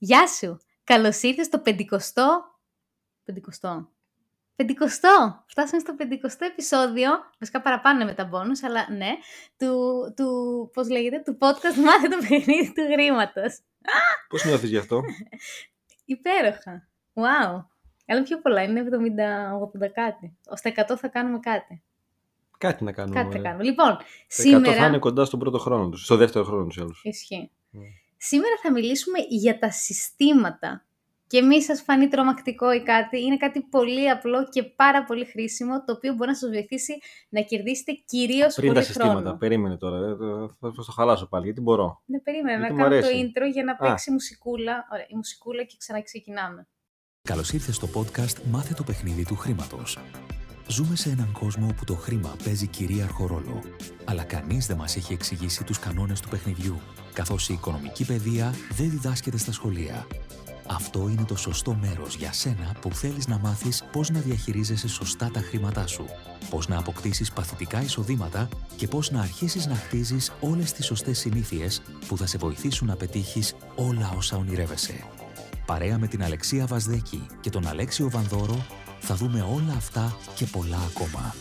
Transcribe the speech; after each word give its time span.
Γεια 0.00 0.26
σου! 0.26 0.58
Καλώς 0.84 1.22
ήρθες 1.22 1.46
στο 1.46 1.58
πεντηκοστό... 1.58 2.42
Πεντηκοστό. 3.24 3.88
Πεντηκοστό! 4.56 5.44
Φτάσαμε 5.46 5.80
στο 5.80 5.94
πεντηκοστό 5.94 6.44
επεισόδιο, 6.44 7.10
βασικά 7.38 7.60
παραπάνω 7.62 8.04
με 8.04 8.14
τα 8.14 8.24
μπόνους, 8.24 8.62
αλλά 8.62 8.86
ναι, 8.90 9.10
του, 9.56 9.72
του, 10.16 10.70
πώς 10.72 10.88
λέγεται, 10.88 11.22
του 11.24 11.38
podcast 11.40 11.76
«Μάθε 11.84 12.08
το 12.08 12.16
παιχνίδι 12.28 12.72
του 12.72 12.82
χρήματος». 12.92 13.58
Πώς 14.28 14.44
νιώθεις 14.44 14.70
γι' 14.70 14.76
αυτό; 14.76 15.00
Υπέροχα. 16.04 16.88
Wow. 17.14 17.64
Αλλά 18.06 18.22
πιο 18.22 18.40
πολλά, 18.40 18.62
είναι 18.62 18.84
70-80 19.84 19.88
κάτι. 19.94 20.36
Στα 20.54 20.72
100 20.92 20.96
θα 20.96 21.08
κάνουμε 21.08 21.38
κάτι. 21.38 21.82
Κάτι 22.58 22.84
να 22.84 22.92
κάνουμε. 22.92 23.22
Κάτι 23.22 23.32
θα 23.32 23.38
ε. 23.38 23.42
κάνουμε. 23.42 23.64
Λοιπόν, 23.64 23.86
Τα 23.86 24.04
100 24.04 24.04
σήμερα... 24.26 24.72
θα 24.72 24.86
είναι 24.86 24.98
κοντά 24.98 25.24
στον 25.24 25.38
πρώτο 25.38 25.58
χρόνο 25.58 25.88
τους, 25.88 26.04
στο 26.04 26.16
δεύτερο 26.16 26.44
χρόνο 26.44 26.66
τους 26.66 26.78
άλλους. 26.78 27.00
Ισχύει. 27.04 27.50
Mm. 27.72 28.07
Σήμερα 28.18 28.54
θα 28.62 28.72
μιλήσουμε 28.72 29.18
για 29.28 29.58
τα 29.58 29.70
συστήματα. 29.70 30.82
Και 31.26 31.42
μη 31.42 31.62
σας 31.62 31.82
φανεί 31.82 32.08
τρομακτικό 32.08 32.72
ή 32.72 32.82
κάτι, 32.82 33.20
είναι 33.22 33.36
κάτι 33.36 33.60
πολύ 33.60 34.10
απλό 34.10 34.48
και 34.48 34.62
πάρα 34.62 35.04
πολύ 35.04 35.24
χρήσιμο, 35.24 35.84
το 35.84 35.92
οποίο 35.92 36.12
μπορεί 36.14 36.30
να 36.30 36.36
σας 36.36 36.50
βοηθήσει 36.50 36.98
να 37.28 37.40
κερδίσετε 37.40 37.92
κυρίως 37.92 38.54
Πριν 38.54 38.66
τα 38.68 38.72
πολύ 38.74 38.84
συστήματα, 38.86 39.20
χρόνο. 39.20 39.36
περίμενε 39.36 39.76
τώρα. 39.76 39.96
ε, 39.96 40.16
Θα 40.16 40.56
θα 40.60 40.72
το 40.72 40.92
χαλάσω 40.92 41.28
πάλι, 41.28 41.44
γιατί 41.44 41.60
μπορώ. 41.60 42.02
Ναι, 42.06 42.18
περίμενα 42.20 42.58
Γιατί 42.58 42.72
να 42.74 42.78
μου 42.78 42.82
κάνω 42.90 43.00
το 43.00 43.06
αρέσει. 43.06 43.32
intro 43.34 43.52
για 43.52 43.64
να 43.64 43.72
Α. 43.72 43.76
παίξει 43.76 44.10
μουσικούλα. 44.10 44.86
Ωραία, 44.92 45.06
η 45.08 45.14
μουσικούλα 45.16 45.62
και 45.64 45.74
ξαναξεκινάμε. 45.78 46.68
Καλώς 47.22 47.52
ήρθες 47.52 47.74
στο 47.76 47.88
podcast 47.94 48.42
Μάθε 48.50 48.74
το 48.74 48.82
παιχνίδι 48.82 49.24
του 49.24 49.36
χρήματος. 49.36 49.98
Ζούμε 50.70 50.96
σε 50.96 51.10
έναν 51.10 51.32
κόσμο 51.32 51.66
όπου 51.70 51.84
το 51.84 51.94
χρήμα 51.94 52.36
παίζει 52.44 52.66
κυρίαρχο 52.66 53.26
ρόλο. 53.26 53.60
Αλλά 54.04 54.22
κανείς 54.22 54.66
δεν 54.66 54.76
μας 54.76 54.96
έχει 54.96 55.12
εξηγήσει 55.12 55.64
τους 55.64 55.78
κανόνες 55.78 56.20
του 56.20 56.28
παιχνιδιού, 56.28 56.80
καθώς 57.12 57.48
η 57.48 57.52
οικονομική 57.52 58.04
παιδεία 58.04 58.54
δεν 58.70 58.90
διδάσκεται 58.90 59.38
στα 59.38 59.52
σχολεία. 59.52 60.06
Αυτό 60.66 61.08
είναι 61.08 61.24
το 61.24 61.36
σωστό 61.36 61.74
μέρος 61.74 62.16
για 62.16 62.32
σένα 62.32 62.74
που 62.80 62.90
θέλεις 62.92 63.26
να 63.26 63.38
μάθεις 63.38 63.84
πώς 63.92 64.10
να 64.10 64.20
διαχειρίζεσαι 64.20 64.88
σωστά 64.88 65.30
τα 65.30 65.40
χρήματά 65.40 65.86
σου, 65.86 66.04
πώς 66.50 66.68
να 66.68 66.78
αποκτήσεις 66.78 67.32
παθητικά 67.32 67.82
εισοδήματα 67.82 68.48
και 68.76 68.88
πώς 68.88 69.10
να 69.10 69.20
αρχίσεις 69.20 69.66
να 69.66 69.74
χτίζεις 69.74 70.32
όλες 70.40 70.72
τις 70.72 70.86
σωστές 70.86 71.18
συνήθειες 71.18 71.82
που 72.08 72.16
θα 72.16 72.26
σε 72.26 72.38
βοηθήσουν 72.38 72.86
να 72.86 72.96
πετύχεις 72.96 73.54
όλα 73.74 74.12
όσα 74.16 74.36
ονειρεύεσαι. 74.36 75.04
Παρέα 75.66 75.98
με 75.98 76.06
την 76.06 76.22
Αλεξία 76.22 76.66
Βασδέκη 76.66 77.26
και 77.40 77.50
τον 77.50 77.66
Αλέξιο 77.66 78.10
Βανδόρο 78.10 78.66
θα 79.00 79.14
δούμε 79.14 79.40
όλα 79.40 79.72
αυτά 79.76 80.16
και 80.36 80.46
πολλά 80.52 80.78
ακόμα. 80.90 81.34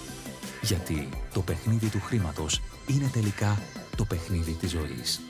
Γιατί 0.62 1.10
το 1.34 1.42
παιχνίδι 1.42 1.90
του 1.90 2.00
χρήματος 2.00 2.62
είναι 2.88 3.10
τελικά 3.14 3.58
το 3.98 4.06
παιχνίδι 4.06 4.54
της 4.54 4.72
ζωής. 4.72 5.22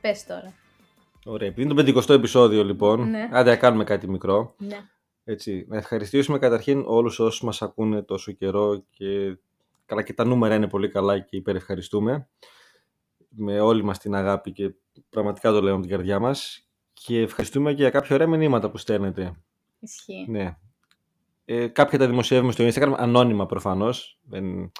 Πες 0.00 0.24
τώρα. 0.26 0.52
Ωραία, 1.24 1.48
επειδή 1.48 1.62
είναι 1.70 1.92
το 1.92 2.00
50ο 2.00 2.14
επεισόδιο 2.14 2.64
λοιπόν, 2.64 3.10
Ναι. 3.10 3.28
άντε 3.32 3.50
να 3.50 3.56
κάνουμε 3.56 3.84
κάτι 3.84 4.08
μικρό. 4.08 4.54
Ναι. 4.58 4.78
Έτσι, 5.24 5.64
να 5.68 5.76
ευχαριστήσουμε 5.76 6.38
καταρχήν 6.38 6.84
όλους 6.86 7.18
όσους 7.18 7.42
μας 7.42 7.62
ακούνε 7.62 8.02
τόσο 8.02 8.32
καιρό 8.32 8.82
και 8.90 9.38
καλά 9.86 10.02
και 10.02 10.12
τα 10.12 10.24
νούμερα 10.24 10.54
είναι 10.54 10.68
πολύ 10.68 10.88
καλά 10.88 11.18
και 11.18 11.36
υπερευχαριστούμε 11.36 12.28
με 13.28 13.60
όλη 13.60 13.84
μας 13.84 13.98
την 13.98 14.14
αγάπη 14.14 14.52
και 14.52 14.74
πραγματικά 15.10 15.50
το 15.52 15.62
λέω 15.62 15.74
με 15.74 15.80
την 15.80 15.90
καρδιά 15.90 16.18
μας 16.18 16.67
και 17.04 17.20
ευχαριστούμε 17.20 17.74
και 17.74 17.82
για 17.82 17.90
κάποια 17.90 18.14
ωραία 18.14 18.26
μηνύματα 18.26 18.70
που 18.70 18.78
στέλνετε. 18.78 19.32
Ισχύει. 19.80 20.26
Ναι. 20.28 20.56
Ε, 21.44 21.66
κάποια 21.66 21.98
τα 21.98 22.06
δημοσιεύουμε 22.06 22.52
στο 22.52 22.66
Instagram, 22.66 22.94
ανώνυμα 22.96 23.46
προφανώς, 23.46 24.18
δεν, 24.22 24.72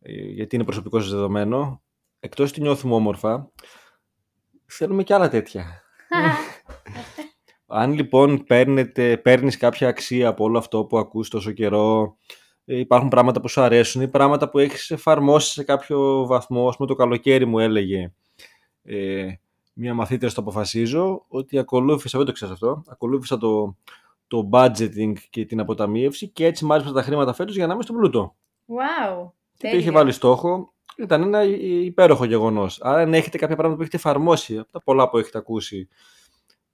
ε, 0.00 0.12
γιατί 0.12 0.54
είναι 0.54 0.64
προσωπικό 0.64 1.00
σας 1.00 1.10
δεδομένο. 1.10 1.82
Εκτός 2.20 2.50
ότι 2.50 2.60
νιώθουμε 2.60 2.94
όμορφα, 2.94 3.50
θέλουμε 4.66 5.02
και 5.02 5.14
άλλα 5.14 5.28
τέτοια. 5.28 5.82
Αν 7.66 7.92
λοιπόν 7.92 8.44
παίρνετε, 8.44 9.16
παίρνεις 9.16 9.56
κάποια 9.56 9.88
αξία 9.88 10.28
από 10.28 10.44
όλο 10.44 10.58
αυτό 10.58 10.84
που 10.84 10.98
ακούς 10.98 11.28
τόσο 11.28 11.52
καιρό, 11.52 12.16
ε, 12.64 12.78
υπάρχουν 12.78 13.08
πράγματα 13.08 13.40
που 13.40 13.48
σου 13.48 13.60
αρέσουν 13.60 14.02
ή 14.02 14.08
πράγματα 14.08 14.50
που 14.50 14.58
έχεις 14.58 14.90
εφαρμόσει 14.90 15.52
σε 15.52 15.64
κάποιο 15.64 16.26
βαθμό, 16.26 16.68
ας 16.68 16.76
πούμε 16.76 16.88
το 16.88 16.94
καλοκαίρι 16.94 17.44
μου 17.44 17.58
έλεγε 17.58 18.12
ε, 18.82 19.26
μία 19.74 19.94
μαθήτρια 19.94 20.30
στο 20.30 20.40
αποφασίζω 20.40 21.24
ότι 21.28 21.58
ακολούθησα, 21.58 22.18
δεν 22.18 22.26
το 22.26 22.32
ξέρεις 22.32 22.54
αυτό, 22.54 22.82
ακολούθησα 22.88 23.38
το, 23.38 23.76
το 24.26 24.48
budgeting 24.52 25.12
και 25.30 25.44
την 25.44 25.60
αποταμίευση 25.60 26.28
και 26.28 26.46
έτσι 26.46 26.64
μάλιστα 26.64 26.92
τα 26.92 27.02
χρήματα 27.02 27.32
φέτος 27.32 27.54
για 27.54 27.66
να 27.66 27.74
είμαι 27.74 27.82
στον 27.82 27.96
πλούτο. 27.96 28.36
Wow. 28.66 29.30
Και 29.56 29.70
το 29.70 29.76
είχε 29.76 29.90
βάλει 29.90 30.12
στόχο. 30.12 30.72
Ήταν 30.96 31.22
ένα 31.22 31.42
υπέροχο 31.84 32.24
γεγονός. 32.24 32.80
Άρα, 32.82 33.00
αν 33.00 33.14
έχετε 33.14 33.38
κάποια 33.38 33.54
πράγματα 33.54 33.76
που 33.76 33.82
έχετε 33.82 33.96
εφαρμόσει, 33.96 34.58
από 34.58 34.72
τα 34.72 34.82
πολλά 34.82 35.08
που 35.08 35.18
έχετε 35.18 35.38
ακούσει, 35.38 35.88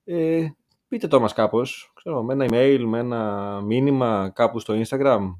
ε, 0.04 0.48
πείτε 0.88 1.06
το 1.06 1.20
μας 1.20 1.32
κάπως. 1.32 1.92
Ξέρω, 1.94 2.22
με 2.22 2.32
ένα 2.32 2.46
email, 2.48 2.82
με 2.86 2.98
ένα 2.98 3.60
μήνυμα 3.64 4.30
κάπου 4.34 4.58
στο 4.58 4.74
Instagram. 4.74 5.38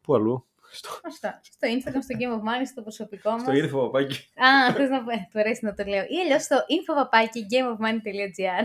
Πού 0.00 0.14
αλλού. 0.14 0.45
Στο, 0.70 0.88
Αυτά. 1.04 1.40
Στο 1.42 1.68
Instagram, 1.68 2.02
στο 2.02 2.16
Game 2.20 2.32
of 2.38 2.42
Money, 2.42 2.66
στο 2.66 2.82
προσωπικό 2.82 3.30
μας. 3.30 3.40
στο 3.42 3.52
info, 3.52 3.70
παπάκι. 3.84 4.14
Α, 4.44 4.72
θες 4.74 4.88
να 4.90 5.04
πω, 5.04 5.10
του 5.30 5.38
αρέσει 5.38 5.64
να 5.64 5.74
το 5.74 5.84
λέω. 5.84 6.02
Ή 6.02 6.16
αλλιώς 6.24 6.42
στο 6.42 6.56
info.gameofmoney.gr 6.56 8.64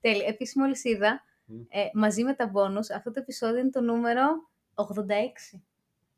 Τέλεια. 0.00 0.26
Επίσης, 0.26 0.56
μόλις 0.56 0.84
είδα, 0.84 1.24
Μμ. 1.44 1.60
ε, 1.68 1.84
μαζί 1.94 2.22
με 2.22 2.34
τα 2.34 2.50
bonus, 2.54 2.94
αυτό 2.96 3.10
το 3.10 3.20
επεισόδιο 3.20 3.58
είναι 3.58 3.70
το 3.70 3.80
νούμερο 3.80 4.22
86. 4.74 5.60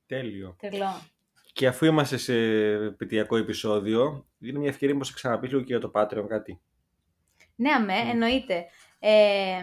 Τέλειο. 0.06 0.56
Τρελό. 0.58 1.00
Και 1.52 1.66
αφού 1.66 1.84
είμαστε 1.86 2.16
σε 2.16 2.34
πετειακό 2.90 3.36
επεισόδιο, 3.36 4.26
είναι 4.40 4.58
μια 4.58 4.68
ευκαιρία 4.68 4.94
να 4.94 5.04
σας 5.04 5.14
ξαναπείς 5.14 5.50
λίγο 5.50 5.60
και 5.62 5.72
για 5.76 5.80
το 5.80 5.90
Patreon 5.94 6.24
κάτι. 6.28 6.60
Ναι, 7.54 7.70
αμέ, 7.72 8.02
Μμ. 8.04 8.08
εννοείται. 8.10 8.64
Ε, 8.98 9.62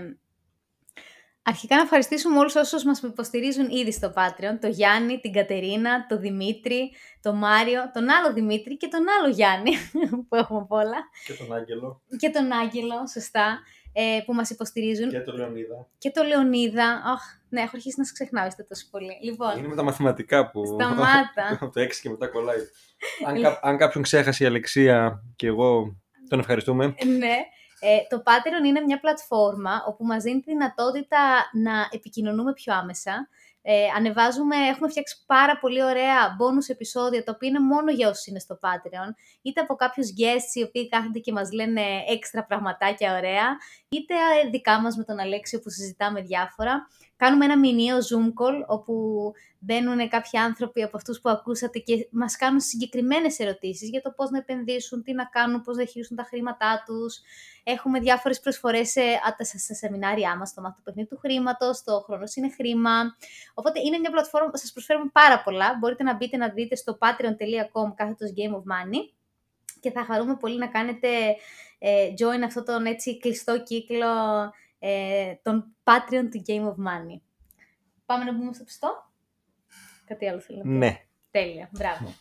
αρχικά 1.49 1.75
να 1.75 1.81
ευχαριστήσουμε 1.81 2.37
όλους 2.39 2.55
όσους 2.55 2.83
μας 2.83 2.99
υποστηρίζουν 3.01 3.69
ήδη 3.69 3.91
στο 3.91 4.13
Patreon. 4.15 4.57
Το 4.61 4.67
Γιάννη, 4.67 5.19
την 5.19 5.33
Κατερίνα, 5.33 6.05
το 6.09 6.17
Δημήτρη, 6.17 6.91
το 7.21 7.33
Μάριο, 7.33 7.91
τον 7.93 8.09
άλλο 8.09 8.33
Δημήτρη 8.33 8.77
και 8.77 8.87
τον 8.87 9.01
άλλο 9.19 9.33
Γιάννη, 9.33 9.71
που 10.29 10.35
έχουμε 10.35 10.59
απ' 10.59 10.71
όλα. 10.71 10.97
Και 11.25 11.33
τον 11.33 11.53
Άγγελο 11.55 12.01
Και 12.17 12.29
τον 12.29 12.51
Άγγελο, 12.51 12.95
σωστά, 13.13 13.59
ε, 13.93 14.19
που 14.25 14.33
μας 14.33 14.49
υποστηρίζουν. 14.49 15.09
και 15.09 15.19
τον 15.19 15.35
Λεωνίδα. 15.35 15.87
Και 15.97 16.11
το 16.11 16.23
Λεωνίδα. 16.23 16.85
Αχ, 17.05 17.21
ναι, 17.49 17.61
έχω 17.61 17.71
αρχίσει 17.73 17.95
να 17.97 18.03
σας 18.03 18.13
ξεχνάω, 18.13 18.47
είστε 18.47 18.63
τόσο 18.63 18.85
πολύ. 18.91 19.17
Λοιπόν, 19.23 19.57
Είναι 19.57 19.67
με 19.67 19.75
τα 19.75 19.83
μαθηματικά 19.83 20.49
που. 20.51 20.65
Σταμάτα. 20.65 21.45
από 21.61 21.69
το 21.69 21.81
6 21.81 21.89
και 22.01 22.09
μετά 22.09 22.27
κολλάει. 22.27 22.57
αν, 23.25 23.41
κα- 23.41 23.59
αν 23.61 23.77
κάποιον 23.77 24.03
ξέχασε 24.03 24.43
η 24.43 24.47
Αλεξία 24.47 25.23
και 25.35 25.47
εγώ, 25.47 25.95
τον 26.29 26.39
ευχαριστούμε. 26.39 26.85
ναι. 27.17 27.35
Ε, 27.79 27.97
το 28.09 28.23
Patreon 28.25 28.65
είναι 28.65 28.79
μια 28.79 28.99
πλατφόρμα 28.99 29.83
όπου 29.87 30.05
μας 30.05 30.23
δίνει 30.23 30.39
τη 30.39 30.51
δυνατότητα 30.51 31.49
να 31.53 31.87
επικοινωνούμε 31.91 32.53
πιο 32.53 32.73
άμεσα. 32.73 33.29
Ε, 33.61 33.87
ανεβάζουμε, 33.97 34.55
έχουμε 34.55 34.89
φτιάξει 34.89 35.23
πάρα 35.25 35.57
πολύ 35.59 35.83
ωραία 35.83 36.35
bonus 36.39 36.69
επεισόδια, 36.69 37.23
τα 37.23 37.31
οποία 37.35 37.49
είναι 37.49 37.59
μόνο 37.59 37.91
για 37.91 38.09
όσους 38.09 38.25
είναι 38.25 38.39
στο 38.39 38.59
Patreon. 38.61 39.13
Είτε 39.41 39.61
από 39.61 39.75
κάποιους 39.75 40.07
guests 40.07 40.53
οι 40.53 40.63
οποίοι 40.63 40.89
κάθονται 40.89 41.19
και 41.19 41.31
μας 41.31 41.51
λένε 41.51 41.81
έξτρα 42.07 42.45
πραγματάκια 42.45 43.17
ωραία, 43.17 43.57
είτε 43.89 44.13
ε, 44.13 44.49
δικά 44.49 44.79
μας 44.81 44.95
με 44.95 45.03
τον 45.03 45.19
Αλέξιο 45.19 45.59
που 45.59 45.69
συζητάμε 45.69 46.21
διάφορα. 46.21 46.87
Κάνουμε 47.15 47.45
ένα 47.45 47.57
μηνιαίο 47.57 47.97
Zoom 47.97 48.43
call 48.43 48.65
όπου 48.67 48.93
μπαίνουν 49.59 50.09
κάποιοι 50.09 50.39
άνθρωποι 50.39 50.83
από 50.83 50.97
αυτούς 50.97 51.21
που 51.21 51.29
ακούσατε 51.29 51.79
και 51.79 52.07
μας 52.11 52.35
κάνουν 52.35 52.59
συγκεκριμένες 52.59 53.39
ερωτήσεις 53.39 53.89
για 53.89 54.01
το 54.01 54.11
πώς 54.15 54.29
να 54.29 54.37
επενδύσουν, 54.37 55.03
τι 55.03 55.13
να 55.13 55.25
κάνουν, 55.25 55.61
πώς 55.61 55.77
να 55.77 55.85
χειρίσουν 55.85 56.17
τα 56.17 56.23
χρήματά 56.23 56.83
τους. 56.85 57.21
Έχουμε 57.63 57.99
διάφορες 57.99 58.39
προσφορές 58.39 58.89
σε, 58.89 59.01
α, 59.01 59.35
τα- 59.37 59.43
στα 59.43 59.73
σεμινάρια 59.73 60.37
μας, 60.37 60.49
στο 60.49 60.61
μάθημα 60.61 60.77
του 60.77 60.83
παιχνίδι 60.83 61.07
του 61.09 61.17
χρήματος, 61.17 61.83
το 61.83 61.99
χρόνος 62.05 62.35
είναι 62.35 62.49
χρήμα. 62.49 63.15
Οπότε 63.53 63.79
είναι 63.79 63.97
μια 63.97 64.11
πλατφόρμα 64.11 64.49
που 64.49 64.57
σας 64.57 64.71
προσφέρουμε 64.71 65.09
πάρα 65.13 65.43
πολλά. 65.43 65.75
Μπορείτε 65.79 66.03
να 66.03 66.15
μπείτε 66.15 66.37
να 66.37 66.49
δείτε 66.49 66.75
στο 66.75 66.97
patreon.com 67.01 67.93
κάθετος 67.95 68.33
Game 68.37 68.53
of 68.55 68.59
Money 68.73 69.13
και 69.79 69.91
θα 69.91 70.05
χαρούμε 70.05 70.35
πολύ 70.35 70.57
να 70.57 70.67
κάνετε 70.67 71.07
ε, 71.79 72.13
join 72.19 72.41
αυτό 72.45 72.63
τον 72.63 72.85
έτσι 72.85 73.17
κλειστό 73.19 73.63
κύκλο 73.63 74.07
ε, 74.79 75.33
των 75.41 75.75
Patreon 75.83 76.27
του 76.31 76.43
Game 76.47 76.63
of 76.67 76.85
Money. 76.87 77.19
Πάμε 78.05 78.23
να 78.23 78.33
μπούμε 78.33 78.53
στο 78.53 78.63
πιστό. 78.63 79.11
Κάτι 80.05 80.27
άλλο 80.29 80.39
θέλω 80.39 80.57
να 80.57 80.63
πω. 80.63 80.69
Ναι. 80.69 81.01
Τέλεια, 81.31 81.69
μπράβο. 81.71 82.13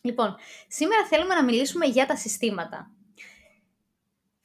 Λοιπόν, 0.00 0.36
σήμερα 0.68 1.06
θέλουμε 1.06 1.34
να 1.34 1.44
μιλήσουμε 1.44 1.86
για 1.86 2.06
τα 2.06 2.16
συστήματα. 2.16 2.90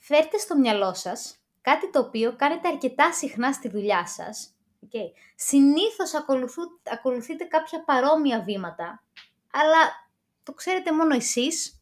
Φέρτε 0.03 0.37
στο 0.37 0.57
μυαλό 0.57 0.93
σας 0.93 1.35
κάτι 1.61 1.89
το 1.89 1.99
οποίο 1.99 2.35
κάνετε 2.35 2.67
αρκετά 2.67 3.13
συχνά 3.13 3.51
στη 3.53 3.69
δουλειά 3.69 4.07
σας. 4.07 4.55
Okay. 4.85 5.11
Συνήθως 5.35 6.13
ακολουθού- 6.13 6.79
ακολουθείτε 6.91 7.43
κάποια 7.43 7.83
παρόμοια 7.83 8.41
βήματα, 8.43 9.03
αλλά 9.51 10.09
το 10.43 10.53
ξέρετε 10.53 10.91
μόνο 10.93 11.15
εσείς 11.15 11.81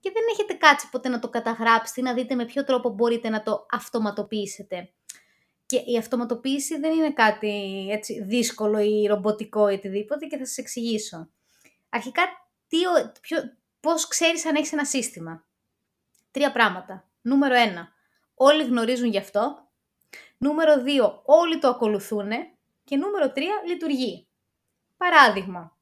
και 0.00 0.10
δεν 0.12 0.22
έχετε 0.32 0.54
κάτσει 0.54 0.88
ποτέ 0.90 1.08
να 1.08 1.18
το 1.18 1.28
καταγράψετε 1.28 2.00
ή 2.00 2.04
να 2.04 2.14
δείτε 2.14 2.34
με 2.34 2.44
ποιο 2.44 2.64
τρόπο 2.64 2.88
μπορείτε 2.88 3.28
να 3.28 3.42
το 3.42 3.66
αυτοματοποιήσετε. 3.70 4.90
Και 5.66 5.76
η 5.86 5.96
αυτοματοποίηση 5.98 6.78
δεν 6.78 6.92
είναι 6.92 7.12
κάτι 7.12 7.86
έτσι, 7.90 8.22
δύσκολο 8.22 8.78
ή 8.78 9.06
ρομποτικό 9.06 9.68
ή 9.68 9.74
οτιδήποτε 9.74 10.26
και 10.26 10.36
θα 10.36 10.46
σας 10.46 10.56
εξηγήσω. 10.58 11.28
Αρχικά, 11.88 12.22
τι, 12.68 12.86
ο- 12.86 13.12
ποιο, 13.20 13.38
πώς 13.80 14.08
ξέρεις 14.08 14.46
αν 14.46 14.54
έχεις 14.54 14.72
ένα 14.72 14.84
σύστημα; 14.84 15.44
Τρία 16.30 16.52
πράγματα. 16.52 17.08
Νούμερο 17.26 17.54
ένα, 17.54 17.88
όλοι 18.34 18.64
γνωρίζουν 18.64 19.08
γι' 19.08 19.18
αυτό. 19.18 19.68
Νούμερο 20.38 20.82
δύο, 20.82 21.22
όλοι 21.24 21.58
το 21.58 21.68
ακολουθούν. 21.68 22.30
Και 22.84 22.96
νούμερο 22.96 23.32
τρία, 23.32 23.54
λειτουργεί. 23.66 24.28
Παράδειγμα, 24.96 25.76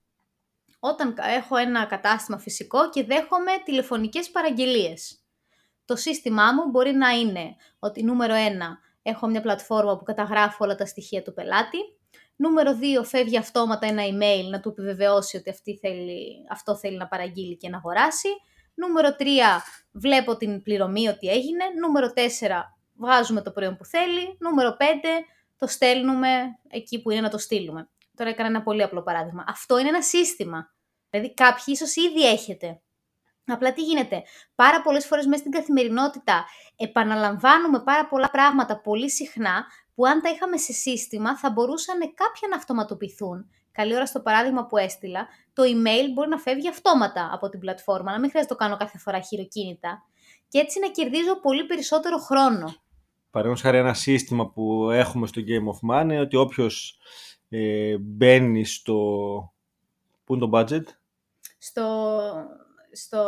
όταν 0.78 1.14
έχω 1.18 1.56
ένα 1.56 1.84
κατάστημα 1.84 2.38
φυσικό 2.38 2.90
και 2.90 3.04
δέχομαι 3.04 3.52
τηλεφωνικές 3.64 4.30
παραγγελίες. 4.30 5.18
Το 5.84 5.96
σύστημά 5.96 6.52
μου 6.52 6.70
μπορεί 6.70 6.92
να 6.92 7.10
είναι 7.10 7.56
ότι 7.78 8.02
νούμερο 8.02 8.34
ένα, 8.34 8.78
έχω 9.02 9.26
μια 9.26 9.40
πλατφόρμα 9.40 9.96
που 9.96 10.04
καταγράφω 10.04 10.64
όλα 10.64 10.74
τα 10.74 10.86
στοιχεία 10.86 11.22
του 11.22 11.32
πελάτη. 11.32 11.78
Νούμερο 12.36 12.78
2, 13.00 13.04
φεύγει 13.04 13.38
αυτόματα 13.38 13.86
ένα 13.86 14.02
email 14.02 14.50
να 14.50 14.60
του 14.60 14.68
επιβεβαιώσει 14.68 15.36
ότι 15.36 15.50
αυτή 15.50 15.78
θέλει, 15.78 16.46
αυτό 16.50 16.76
θέλει 16.76 16.96
να 16.96 17.08
παραγγείλει 17.08 17.56
και 17.56 17.68
να 17.68 17.76
αγοράσει. 17.76 18.28
Νούμερο 18.74 19.16
3, 19.18 19.24
βλέπω 19.92 20.36
την 20.36 20.62
πληρωμή 20.62 21.08
ότι 21.08 21.28
έγινε. 21.28 21.64
Νούμερο 21.80 22.12
4, 22.14 22.20
βγάζουμε 22.94 23.42
το 23.42 23.50
προϊόν 23.50 23.76
που 23.76 23.84
θέλει. 23.84 24.36
Νούμερο 24.38 24.76
5, 24.78 24.84
το 25.56 25.66
στέλνουμε 25.66 26.28
εκεί 26.70 27.02
που 27.02 27.10
είναι 27.10 27.20
να 27.20 27.30
το 27.30 27.38
στείλουμε. 27.38 27.88
Τώρα 28.16 28.30
έκανα 28.30 28.48
ένα 28.48 28.62
πολύ 28.62 28.82
απλό 28.82 29.02
παράδειγμα. 29.02 29.44
Αυτό 29.48 29.78
είναι 29.78 29.88
ένα 29.88 30.02
σύστημα. 30.02 30.74
Δηλαδή 31.10 31.34
κάποιοι 31.34 31.64
ίσως 31.66 31.96
ήδη 31.96 32.28
έχετε. 32.28 32.78
Απλά 33.46 33.72
τι 33.72 33.82
γίνεται; 33.82 34.22
Πάρα 34.54 34.82
πολλές 34.82 35.06
φορές 35.06 35.26
μέσα 35.26 35.38
στην 35.38 35.52
καθημερινότητα 35.52 36.44
επαναλαμβάνουμε 36.76 37.82
πάρα 37.82 38.06
πολλά 38.06 38.30
πράγματα 38.30 38.80
πολύ 38.80 39.10
συχνά 39.10 39.66
που 39.94 40.06
αν 40.06 40.20
τα 40.20 40.28
είχαμε 40.28 40.56
σε 40.56 40.72
σύστημα 40.72 41.38
θα 41.38 41.50
μπορούσαν 41.50 41.98
κάποια 41.98 42.48
να 42.50 42.56
αυτοματοποιηθούν. 42.56 43.50
Καλή 43.74 43.94
ώρα 43.94 44.06
στο 44.06 44.20
παράδειγμα 44.20 44.66
που 44.66 44.76
έστειλα, 44.76 45.28
το 45.52 45.62
email 45.62 46.12
μπορεί 46.14 46.28
να 46.28 46.38
φεύγει 46.38 46.68
αυτόματα 46.68 47.30
από 47.32 47.48
την 47.48 47.60
πλατφόρμα, 47.60 48.12
να 48.12 48.20
μην 48.20 48.30
χρειάζεται 48.30 48.52
να 48.54 48.58
το 48.58 48.64
κάνω 48.64 48.76
κάθε 48.76 48.98
φορά 48.98 49.20
χειροκίνητα 49.20 50.02
και 50.48 50.58
έτσι 50.58 50.80
να 50.80 50.88
κερδίζω 50.88 51.40
πολύ 51.40 51.64
περισσότερο 51.64 52.18
χρόνο. 52.18 52.74
Παραδείγματος 53.30 53.60
χάρη 53.60 53.78
ένα 53.78 53.94
σύστημα 53.94 54.50
που 54.50 54.90
έχουμε 54.90 55.26
στο 55.26 55.42
Game 55.46 55.94
of 55.94 55.94
Money 55.94 56.02
είναι 56.02 56.20
ότι 56.20 56.36
όποιος 56.36 56.98
ε, 57.48 57.96
μπαίνει 57.98 58.64
στο. 58.64 58.94
Πού 60.24 60.34
είναι 60.34 60.48
το 60.48 60.58
budget? 60.58 60.84
Στο. 61.58 62.18
στο 62.92 63.22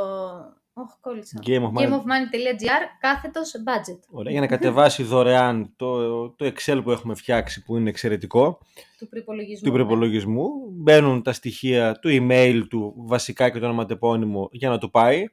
Oh, 0.78 0.96
κόλλησα. 1.00 1.38
GameofMoney.gr 1.46 2.82
κάθετος 3.00 3.52
budget. 3.64 3.98
Ωραία, 4.10 4.32
για 4.32 4.40
να 4.40 4.46
κατεβάσει 4.46 5.02
δωρεάν 5.02 5.72
το, 5.76 6.30
το 6.30 6.52
Excel 6.54 6.80
που 6.84 6.90
έχουμε 6.90 7.14
φτιάξει 7.14 7.62
που 7.62 7.76
είναι 7.76 7.88
εξαιρετικό. 7.88 8.58
Του 8.98 9.08
προπολογισμού. 9.08 9.70
Του 9.70 9.76
ναι. 9.76 9.84
προπολογισμού. 9.84 10.48
Μπαίνουν 10.72 11.22
τα 11.22 11.32
στοιχεία 11.32 11.98
του 11.98 12.08
email 12.12 12.62
του 12.68 12.94
βασικά 12.96 13.50
και 13.50 13.58
το 13.58 13.64
ονοματεπώνυμο 13.64 14.48
για 14.52 14.68
να 14.68 14.78
του 14.78 14.90
πάει. 14.90 15.24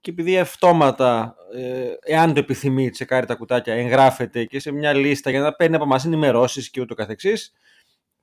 Και 0.00 0.10
επειδή 0.10 0.38
αυτόματα, 0.38 1.36
ε, 1.54 1.92
εάν 2.02 2.32
το 2.34 2.40
επιθυμεί, 2.40 2.90
τσεκάρει 2.90 3.26
τα 3.26 3.34
κουτάκια, 3.34 3.74
εγγράφεται 3.74 4.44
και 4.44 4.60
σε 4.60 4.72
μια 4.72 4.92
λίστα 4.92 5.30
για 5.30 5.40
να 5.40 5.52
παίρνει 5.52 5.76
από 5.76 5.86
μας 5.86 6.04
ενημερώσεις 6.04 6.70
και 6.70 6.80
ούτω 6.80 6.94
καθεξής, 6.94 7.52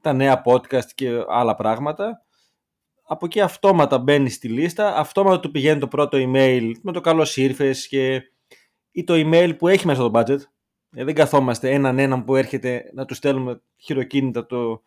τα 0.01 0.13
νέα 0.13 0.41
podcast 0.45 0.89
και 0.95 1.09
άλλα 1.27 1.55
πράγματα, 1.55 2.24
από 3.07 3.25
εκεί 3.25 3.41
αυτόματα 3.41 3.97
μπαίνει 3.97 4.29
στη 4.29 4.47
λίστα, 4.47 4.95
αυτόματα 4.95 5.39
του 5.39 5.51
πηγαίνει 5.51 5.79
το 5.79 5.87
πρώτο 5.87 6.17
email 6.21 6.71
με 6.81 6.91
το 6.91 7.01
καλό 7.01 7.27
ήρθες 7.35 7.87
και 7.87 8.31
ή 8.91 9.03
το 9.03 9.13
email 9.17 9.57
που 9.57 9.67
έχει 9.67 9.85
μέσα 9.85 10.09
το 10.09 10.19
budget. 10.19 10.39
Ε, 10.95 11.03
δεν 11.03 11.13
καθόμαστε 11.13 11.71
έναν 11.71 11.99
έναν 11.99 12.23
που 12.23 12.35
έρχεται 12.35 12.89
να 12.93 13.05
του 13.05 13.13
στέλνουμε 13.13 13.61
χειροκίνητα 13.77 14.45
το, 14.45 14.83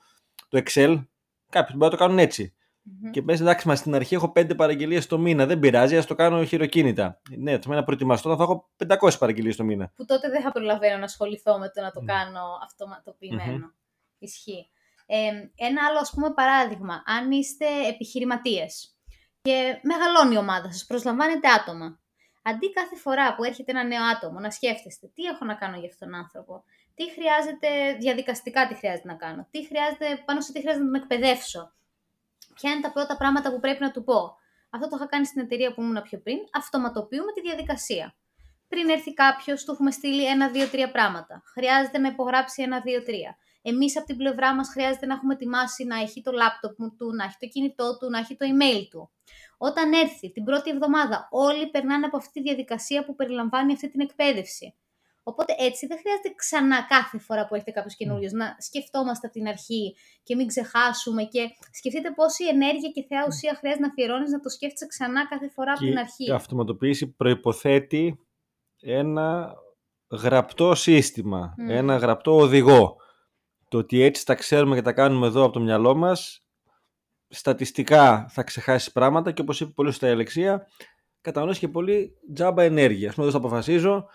το 0.48 0.62
Excel. 0.64 1.04
Κάποιοι 1.48 1.74
μπορεί 1.78 1.90
να 1.90 1.90
το 1.90 1.96
κάνουν 1.96 2.18
έτσι. 2.18 2.52
Mm-hmm. 2.88 3.10
Και 3.10 3.22
μέσα 3.22 3.42
εντάξει, 3.42 3.68
μας 3.68 3.78
στην 3.78 3.94
αρχή 3.94 4.14
έχω 4.14 4.32
πέντε 4.32 4.54
παραγγελίες 4.54 5.06
το 5.06 5.18
μήνα. 5.18 5.46
Δεν 5.46 5.58
πειράζει, 5.58 5.96
ας 5.96 6.06
το 6.06 6.14
κάνω 6.14 6.44
χειροκίνητα. 6.44 7.20
Ναι, 7.36 7.58
το 7.58 7.68
να 7.68 7.84
προετοιμαστώ 7.84 8.36
θα 8.36 8.42
έχω 8.42 8.70
500 8.86 9.18
παραγγελίες 9.18 9.56
το 9.56 9.64
μήνα. 9.64 9.92
Που 9.96 10.04
τότε 10.04 10.28
δεν 10.28 10.42
θα 10.42 10.52
προλαβαίνω 10.52 10.98
να 10.98 11.04
ασχοληθώ 11.04 11.58
με 11.58 11.70
το 11.74 11.80
να 11.80 11.90
το 11.90 12.02
κάνω 12.06 12.40
αυτοματοποιημένο. 12.62 13.66
Mm-hmm. 13.66 14.18
Ισχύει. 14.18 14.68
Ε, 15.10 15.30
ένα 15.56 15.86
άλλο 15.88 15.98
ας 15.98 16.10
πούμε 16.10 16.32
παράδειγμα, 16.32 17.02
αν 17.06 17.30
είστε 17.30 17.66
επιχειρηματίες 17.88 18.96
και 19.42 19.80
μεγαλώνει 19.82 20.34
η 20.34 20.38
ομάδα 20.38 20.72
σας, 20.72 20.86
προσλαμβάνετε 20.86 21.48
άτομα. 21.48 22.00
Αντί 22.42 22.72
κάθε 22.72 22.96
φορά 22.96 23.34
που 23.34 23.44
έρχεται 23.44 23.70
ένα 23.70 23.84
νέο 23.84 24.04
άτομο 24.04 24.38
να 24.40 24.50
σκέφτεστε 24.50 25.06
τι 25.14 25.22
έχω 25.22 25.44
να 25.44 25.54
κάνω 25.54 25.76
για 25.78 25.88
αυτόν 25.92 26.08
τον 26.08 26.18
άνθρωπο, 26.18 26.64
τι 26.94 27.10
χρειάζεται 27.10 27.68
διαδικαστικά 27.98 28.68
τι 28.68 28.74
χρειάζεται 28.74 29.08
να 29.08 29.14
κάνω, 29.14 29.46
τι 29.50 29.66
χρειάζεται, 29.66 30.22
πάνω 30.24 30.40
σε 30.40 30.52
τι 30.52 30.60
χρειάζεται 30.60 30.84
να 30.84 30.90
τον 30.90 31.00
εκπαιδεύσω, 31.00 31.72
ποια 32.54 32.70
είναι 32.70 32.80
τα 32.80 32.92
πρώτα 32.92 33.16
πράγματα 33.16 33.50
που 33.52 33.60
πρέπει 33.60 33.82
να 33.82 33.90
του 33.90 34.04
πω. 34.04 34.36
Αυτό 34.70 34.88
το 34.88 34.96
είχα 34.96 35.06
κάνει 35.06 35.26
στην 35.26 35.40
εταιρεία 35.40 35.74
που 35.74 35.82
ήμουν 35.82 36.02
πιο 36.02 36.18
πριν, 36.18 36.38
αυτοματοποιούμε 36.52 37.32
τη 37.32 37.40
διαδικασία. 37.40 38.14
Πριν 38.68 38.88
έρθει 38.88 39.14
κάποιος, 39.14 39.64
του 39.64 39.72
έχουμε 39.72 39.90
στείλει 39.90 40.26
ένα, 40.26 40.50
δύο, 40.50 40.66
τρία 40.66 40.90
πράγματα. 40.90 41.42
Χρειάζεται 41.44 41.98
να 41.98 42.08
υπογράψει 42.08 42.62
ένα, 42.62 42.80
δύο, 42.80 43.02
τρία. 43.02 43.36
Εμείς 43.62 43.96
από 43.96 44.06
την 44.06 44.16
πλευρά 44.16 44.54
μας 44.54 44.68
χρειάζεται 44.68 45.06
να 45.06 45.14
έχουμε 45.14 45.34
ετοιμάσει 45.34 45.84
να 45.84 45.96
έχει 46.00 46.22
το 46.22 46.32
λάπτοπ 46.32 46.76
του, 46.98 47.14
να 47.14 47.24
έχει 47.24 47.36
το 47.40 47.46
κινητό 47.46 47.96
του, 47.98 48.10
να 48.10 48.18
έχει 48.18 48.36
το 48.36 48.46
email 48.52 48.86
του. 48.90 49.10
Όταν 49.58 49.92
έρθει 49.92 50.32
την 50.32 50.44
πρώτη 50.44 50.70
εβδομάδα 50.70 51.28
όλοι 51.30 51.70
περνάνε 51.70 52.06
από 52.06 52.16
αυτή 52.16 52.32
τη 52.32 52.40
διαδικασία 52.42 53.04
που 53.04 53.14
περιλαμβάνει 53.14 53.72
αυτή 53.72 53.90
την 53.90 54.00
εκπαίδευση. 54.00 54.74
Οπότε 55.22 55.54
έτσι 55.58 55.86
δεν 55.86 55.98
χρειάζεται 55.98 56.32
ξανά 56.36 56.86
κάθε 56.88 57.18
φορά 57.18 57.46
που 57.46 57.54
έρχεται 57.54 57.70
κάποιος 57.70 57.96
καινούριος 57.96 58.32
να 58.32 58.56
σκεφτόμαστε 58.58 59.26
από 59.26 59.36
την 59.38 59.46
αρχή 59.48 59.96
και 60.22 60.34
μην 60.34 60.46
ξεχάσουμε. 60.46 61.24
Και 61.24 61.48
σκεφτείτε 61.70 62.10
πόση 62.10 62.44
ενέργεια 62.46 62.90
και 62.94 63.04
θεά 63.08 63.24
ουσία 63.28 63.54
χρειάζεται 63.58 63.82
να 63.82 63.88
αφιερώνεις 63.88 64.30
να 64.30 64.40
το 64.40 64.48
σκέφτεσαι 64.48 64.86
ξανά 64.86 65.26
κάθε 65.26 65.48
φορά 65.48 65.72
από 65.72 65.80
την 65.80 65.98
αρχή. 65.98 66.24
Η 66.24 66.30
αυτοματοποίηση 66.30 67.06
προποθέτει 67.06 68.27
ένα 68.80 69.54
γραπτό 70.10 70.74
σύστημα, 70.74 71.54
ένα 71.68 71.96
γραπτό 71.96 72.36
οδηγό 72.36 72.96
το 73.68 73.78
ότι 73.78 74.02
έτσι 74.02 74.26
τα 74.26 74.34
ξέρουμε 74.34 74.74
και 74.74 74.82
τα 74.82 74.92
κάνουμε 74.92 75.26
εδώ 75.26 75.44
από 75.44 75.52
το 75.52 75.60
μυαλό 75.60 75.94
μας, 75.94 76.46
στατιστικά 77.28 78.26
θα 78.28 78.42
ξεχάσει 78.42 78.92
πράγματα 78.92 79.32
και 79.32 79.40
όπως 79.40 79.60
είπε 79.60 79.70
πολύ 79.70 79.90
σωστά 79.90 80.08
η 80.08 80.10
Αλεξία, 80.10 80.66
κατανοήσει 81.20 81.60
και 81.60 81.68
πολύ 81.68 82.18
τζάμπα 82.34 82.62
ενέργεια. 82.62 83.08
Ας 83.08 83.18
εδώ 83.18 83.30
θα 83.30 83.36
αποφασίζω, 83.36 84.08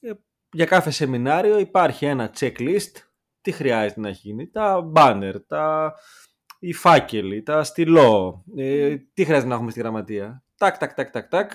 ε, 0.00 0.10
για 0.52 0.64
κάθε 0.64 0.90
σεμινάριο 0.90 1.58
υπάρχει 1.58 2.04
ένα 2.06 2.32
checklist, 2.38 2.92
τι 3.40 3.52
χρειάζεται 3.52 4.00
να 4.00 4.10
γίνει, 4.10 4.50
τα 4.50 4.92
banner, 4.94 5.34
τα... 5.46 5.94
οι 6.58 6.72
φάκελοι, 6.72 7.42
τα 7.42 7.64
στυλό, 7.64 8.44
ε, 8.56 8.96
τι 8.96 9.24
χρειάζεται 9.24 9.48
να 9.48 9.54
έχουμε 9.54 9.70
στη 9.70 9.80
γραμματεία. 9.80 10.44
Τάκ, 10.56 10.78
τάκ, 10.78 10.94
τάκ, 10.94 11.10
τάκ, 11.10 11.28
τάκ. 11.28 11.52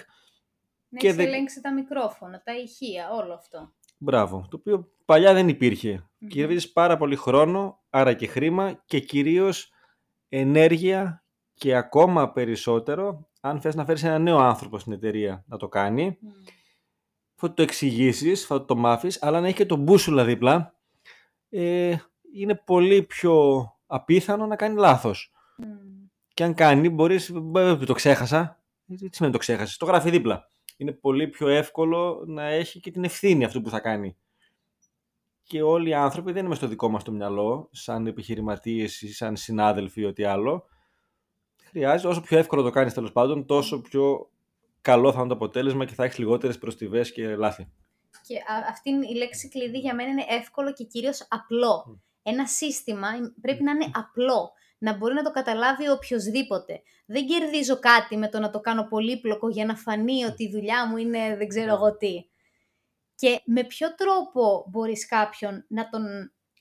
Να 0.96 1.02
και 1.02 1.22
ελέγξει 1.22 1.62
τα 1.62 1.74
μικρόφωνα, 1.74 2.42
τα 2.44 2.56
ηχεία, 2.58 3.10
όλο 3.12 3.34
αυτό. 3.34 3.74
Μπράβο. 3.98 4.48
Το 4.50 4.58
οποίο 4.58 4.92
παλιά 5.06 5.34
δεν 5.34 5.48
υπήρχε. 5.48 6.04
Mm-hmm. 6.04 6.28
Κερδίζεις 6.28 6.72
πάρα 6.72 6.98
πολύ 6.98 7.16
χρόνο, 7.16 7.84
άρα 7.90 8.14
και 8.14 8.28
χρήμα 8.28 8.82
και 8.86 9.00
κυρίως 9.00 9.72
ενέργεια 10.30 11.24
και 11.54 11.76
ακόμα 11.76 12.32
περισσότερο 12.32 13.30
αν 13.42 13.62
θες 13.62 13.76
να 13.76 13.86
φέρεις 13.86 14.04
ένα 14.04 14.20
νέο 14.20 14.38
άνθρωπο 14.38 14.78
στην 14.80 14.94
εταιρεία 14.94 15.44
να 15.48 15.58
το 15.58 15.68
κάνει. 15.68 16.18
Mm. 16.22 16.50
Θα 17.36 17.54
το 17.54 17.62
εξηγήσεις, 17.62 18.46
θα 18.46 18.66
το 18.66 18.76
μάθεις, 18.76 19.24
αλλά 19.24 19.42
να 19.42 19.48
έχει 19.48 19.56
και 19.56 19.66
τον 19.66 19.80
μπούσουλα 19.80 20.24
δίπλα, 20.24 20.76
ε, 21.50 21.96
είναι 22.34 22.56
πολύ 22.56 23.04
πιο 23.04 23.66
απίθανο 23.86 24.46
να 24.46 24.56
κάνει 24.56 24.80
λάθος. 24.80 25.32
Mm. 25.62 25.66
Και 26.34 26.44
αν 26.44 26.54
κάνει, 26.54 26.90
μπορείς, 26.90 27.34
το 27.86 27.94
ξέχασα, 27.94 28.64
τι 28.86 29.10
σημαίνει 29.12 29.34
το 29.34 29.40
ξέχασες, 29.40 29.78
το 29.78 29.86
γράφει 29.86 30.10
δίπλα 30.10 30.48
είναι 30.78 30.92
πολύ 30.92 31.28
πιο 31.28 31.48
εύκολο 31.48 32.24
να 32.28 32.44
έχει 32.44 32.80
και 32.80 32.92
την 32.92 33.04
ευθύνη 33.04 33.44
αυτού 33.44 33.62
που 33.62 33.70
θα 33.70 33.80
κάνει. 33.80 34.18
Και 35.44 35.62
όλοι 35.62 35.90
οι 35.90 35.94
άνθρωποι 35.94 36.32
δεν 36.32 36.46
είναι 36.46 36.56
στο 36.56 36.68
δικό 36.68 36.90
μας 36.90 37.04
το 37.04 37.12
μυαλό, 37.12 37.70
σαν 37.72 38.08
επιχειρηματίες 38.08 39.02
ή 39.02 39.14
σαν 39.14 39.36
συνάδελφοι 39.36 40.02
ή 40.02 40.06
ό,τι 40.06 40.24
άλλο. 40.24 40.66
Χρειάζεται 41.64 42.10
όσο 42.10 42.22
πιο 42.22 42.38
εύκολο 42.38 42.62
το 42.62 42.70
κάνεις 42.70 42.94
τέλος 42.94 43.12
πάντων, 43.12 43.46
τόσο 43.46 43.82
πιο 43.82 44.30
καλό 44.82 45.12
θα 45.12 45.20
είναι 45.20 45.28
το 45.28 45.34
αποτέλεσμα 45.34 45.86
και 45.86 45.94
θα 45.94 46.04
έχεις 46.04 46.18
λιγότερες 46.18 46.58
προστιβές 46.58 47.12
και 47.12 47.36
λάθη. 47.36 47.72
Και 48.28 48.36
αυτή 48.70 48.90
η 48.90 49.16
λέξη 49.16 49.50
κλειδί 49.50 49.78
για 49.78 49.96
μένα 49.96 50.10
είναι 50.10 50.26
εύκολο 50.30 50.74
και 50.74 50.84
κυρίως 50.84 51.28
απλό. 51.30 52.00
Ένα 52.24 52.48
σύστημα 52.48 53.08
πρέπει 53.42 53.64
να 53.64 53.72
είναι 53.72 53.92
απλό 53.94 54.52
να 54.86 54.94
μπορεί 54.94 55.14
να 55.14 55.24
το 55.24 55.32
καταλάβει 55.32 55.90
οποιοδήποτε. 55.90 56.82
Δεν 57.06 57.26
κερδίζω 57.28 57.80
κάτι 57.80 58.18
με 58.18 58.30
το 58.30 58.40
να 58.40 58.50
το 58.50 58.60
κάνω 58.60 58.84
πολύπλοκο 58.84 59.50
για 59.50 59.66
να 59.66 59.76
φανεί 59.76 60.26
ότι 60.26 60.44
η 60.44 60.50
δουλειά 60.50 60.88
μου 60.88 60.98
είναι 60.98 61.36
δεν 61.38 61.48
ξέρω 61.48 61.74
εγώ 61.74 61.98
τι. 61.98 62.30
Και 63.16 63.42
με 63.46 63.64
ποιο 63.64 63.96
τρόπο 63.96 64.66
μπορείς 64.70 65.08
κάποιον 65.08 65.66
να 65.68 65.90
τον... 65.90 66.04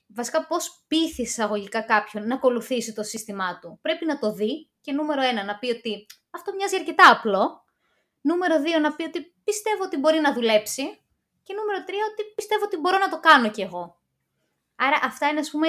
Βασικά 0.07 0.47
πώς 0.47 0.83
πείθεις 0.87 1.29
εισαγωγικά 1.29 1.81
κάποιον 1.81 2.27
να 2.27 2.35
ακολουθήσει 2.35 2.93
το 2.93 3.03
σύστημά 3.03 3.59
του. 3.59 3.79
Πρέπει 3.81 4.05
να 4.05 4.19
το 4.19 4.33
δει 4.33 4.69
και 4.81 4.91
νούμερο 4.91 5.21
ένα 5.21 5.43
να 5.43 5.57
πει 5.57 5.69
ότι 5.69 6.05
αυτό 6.29 6.53
μοιάζει 6.53 6.75
αρκετά 6.75 7.11
απλό. 7.11 7.63
Νούμερο 8.21 8.61
δύο 8.61 8.79
να 8.79 8.95
πει 8.95 9.03
ότι 9.03 9.33
πιστεύω 9.43 9.83
ότι 9.83 9.97
μπορεί 9.97 10.19
να 10.19 10.33
δουλέψει. 10.33 10.83
Και 11.43 11.53
νούμερο 11.53 11.83
τρία 11.83 12.03
ότι 12.11 12.23
πιστεύω 12.35 12.63
ότι 12.65 12.77
μπορώ 12.77 12.97
να 12.97 13.09
το 13.09 13.19
κάνω 13.19 13.49
κι 13.49 13.61
εγώ. 13.61 13.99
Άρα 14.75 14.99
αυτά 15.03 15.27
είναι 15.27 15.39
ας 15.39 15.49
πούμε 15.49 15.67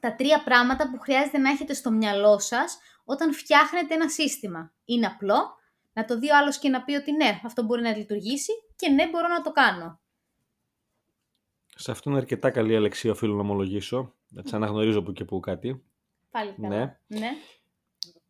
τα 0.00 0.14
τρία 0.14 0.42
πράγματα 0.42 0.90
που 0.90 0.98
χρειάζεται 0.98 1.38
να 1.38 1.50
έχετε 1.50 1.74
στο 1.74 1.90
μυαλό 1.90 2.38
σας 2.38 2.78
όταν 3.04 3.32
φτιάχνετε 3.34 3.94
ένα 3.94 4.08
σύστημα. 4.08 4.72
Είναι 4.84 5.06
απλό, 5.06 5.36
Να 5.92 6.04
το 6.04 6.18
δει 6.18 6.30
ο 6.30 6.36
άλλος 6.36 6.58
και 6.58 6.68
να 6.68 6.82
πει 6.82 6.94
ότι 6.94 7.12
ναι, 7.12 7.40
αυτό 7.44 7.62
μπορεί 7.62 7.82
να 7.82 7.96
λειτουργήσει 7.96 8.52
και 8.76 8.88
ναι, 8.88 9.08
μπορώ 9.08 9.28
να 9.28 9.40
το 9.42 9.52
κάνω. 9.52 9.98
Σε 11.76 11.90
αυτό 11.90 12.10
είναι 12.10 12.18
αρκετά 12.18 12.50
καλή 12.50 12.76
αλεξία, 12.76 13.10
οφείλω 13.10 13.34
να 13.34 13.40
ομολογήσω. 13.40 14.14
Να 14.28 14.42
τι 14.42 14.50
αναγνωρίζω 14.54 15.02
που 15.02 15.12
και 15.12 15.24
που 15.24 15.40
κάτι. 15.40 15.84
Πάλι 16.30 16.54
καλά. 16.60 16.68
Ναι. 16.68 16.96
ναι. 17.18 17.30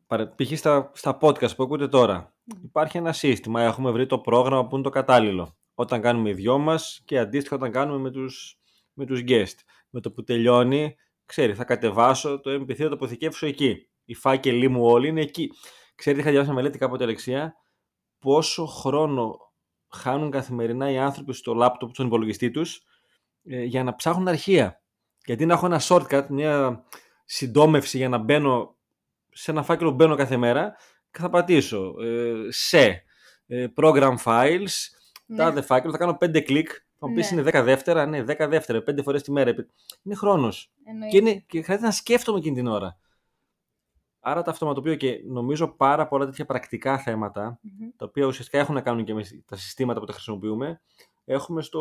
Παρα- 0.06 0.28
Π.χ. 0.37 0.58
Στα, 0.58 0.90
στα 0.94 1.18
podcast 1.20 1.56
που 1.56 1.62
ακούτε 1.62 1.88
τώρα, 1.88 2.34
υπάρχει 2.62 2.96
ένα 2.96 3.12
σύστημα. 3.12 3.62
Έχουμε 3.62 3.90
βρει 3.90 4.06
το 4.06 4.18
πρόγραμμα 4.18 4.66
που 4.66 4.75
είναι 4.75 4.84
το 4.84 4.90
κατάλληλο. 4.90 5.56
Όταν 5.75 6.00
κάνουμε 6.00 6.28
οι 6.30 6.32
δυο 6.34 6.58
μας 6.58 7.02
και 7.04 7.18
αντίστοιχα 7.18 7.56
όταν 7.56 7.70
κάνουμε 7.73 7.99
με 7.99 8.11
τους, 8.11 8.58
με 8.92 9.06
τους 9.06 9.20
guest. 9.26 9.54
Με 9.90 10.00
το 10.00 10.11
που 10.11 10.25
τελειώνει, 10.25 10.96
ξέρει, 11.26 11.54
θα 11.54 11.64
κατεβάσω 11.64 12.40
το 12.40 12.50
MP3, 12.50 12.75
θα 12.76 12.88
το 12.88 12.95
αποθηκεύσω 12.95 13.47
εκεί. 13.47 13.88
Οι 14.04 14.14
φάκελοι 14.14 14.69
μου 14.69 14.85
όλοι 14.87 15.09
είναι 15.09 15.21
εκεί. 15.21 15.50
Ξέρετε, 15.95 16.21
είχα 16.23 16.31
διαβάσει 16.31 16.52
μια 16.52 16.62
μελέτη 16.62 16.78
κάποτε, 16.78 17.04
Αλεξία, 17.04 17.54
πόσο 18.19 18.66
χρόνο 18.66 19.37
χάνουν 19.88 20.31
καθημερινά 20.31 20.90
οι 20.90 20.99
άνθρωποι 20.99 21.33
στο 21.33 21.54
λάπτοπ, 21.54 21.95
στον 21.95 22.07
υπολογιστή 22.07 22.50
τους, 22.50 22.83
ε, 23.45 23.62
για 23.62 23.85
να 23.85 23.95
ψάχνουν 23.95 24.28
αρχεία. 24.28 24.83
Γιατί 25.25 25.47
να 25.47 25.54
έχω 25.54 25.66
ένα 25.66 25.81
shortcut, 25.88 26.26
μια 26.28 26.85
συντόμευση 27.25 27.97
για 27.97 28.09
να 28.09 28.19
μπαίνω 28.19 28.76
σε 29.31 29.50
ένα 29.50 29.62
φάκελο 29.62 29.88
που 29.90 29.97
μπαίνω 29.97 30.14
κάθε 30.16 30.37
μέρα 30.37 30.76
και 31.11 31.19
θα 31.19 31.31
πατήσω 31.31 31.95
ε, 32.02 32.33
σε 32.49 33.02
ε, 33.47 33.66
program 33.76 34.14
files, 34.25 34.71
Ναι. 35.26 35.37
τάδε 35.37 35.61
φάκελο, 35.62 35.93
θα 35.93 35.99
κάνω 35.99 36.16
5 36.21 36.40
κλικ. 36.40 36.69
Θα 37.04 37.11
μου 37.11 37.14
πεις 37.16 37.30
Ναι. 37.30 37.40
είναι 37.40 37.50
10 37.50 37.62
δεύτερα, 37.64 38.06
ναι, 38.06 38.23
10 38.23 38.46
δεύτερα, 38.49 38.82
5 38.82 39.02
φορές 39.02 39.23
τη 39.23 39.32
μέρα. 39.32 39.54
Είναι 40.02 40.14
χρόνος. 40.14 40.73
Εννοείται. 40.84 41.08
Και, 41.08 41.16
είναι, 41.16 41.34
και 41.34 41.62
χρειάζεται 41.62 41.87
να 41.87 41.92
σκέφτομαι 41.92 42.38
εκείνη 42.38 42.54
την 42.56 42.66
ώρα. 42.66 42.99
Άρα 44.20 44.42
τα 44.42 44.50
αυτοματοποιώ 44.50 44.94
και 44.94 45.20
νομίζω 45.26 45.68
πάρα 45.68 46.06
πολλά 46.08 46.25
τέτοια 46.25 46.44
πρακτικά 46.44 46.99
θέματα, 46.99 47.58
Μμμ. 47.62 47.88
τα 47.96 48.04
οποία 48.04 48.26
ουσιαστικά 48.26 48.58
έχουν 48.58 48.75
να 48.75 48.80
κάνουν 48.80 49.04
και 49.04 49.14
με 49.14 49.23
τα 49.46 49.56
συστήματα 49.56 50.00
που 50.00 50.06
τα 50.06 50.12
χρησιμοποιούμε, 50.12 50.80
έχουμε 51.25 51.62
στο. 51.62 51.80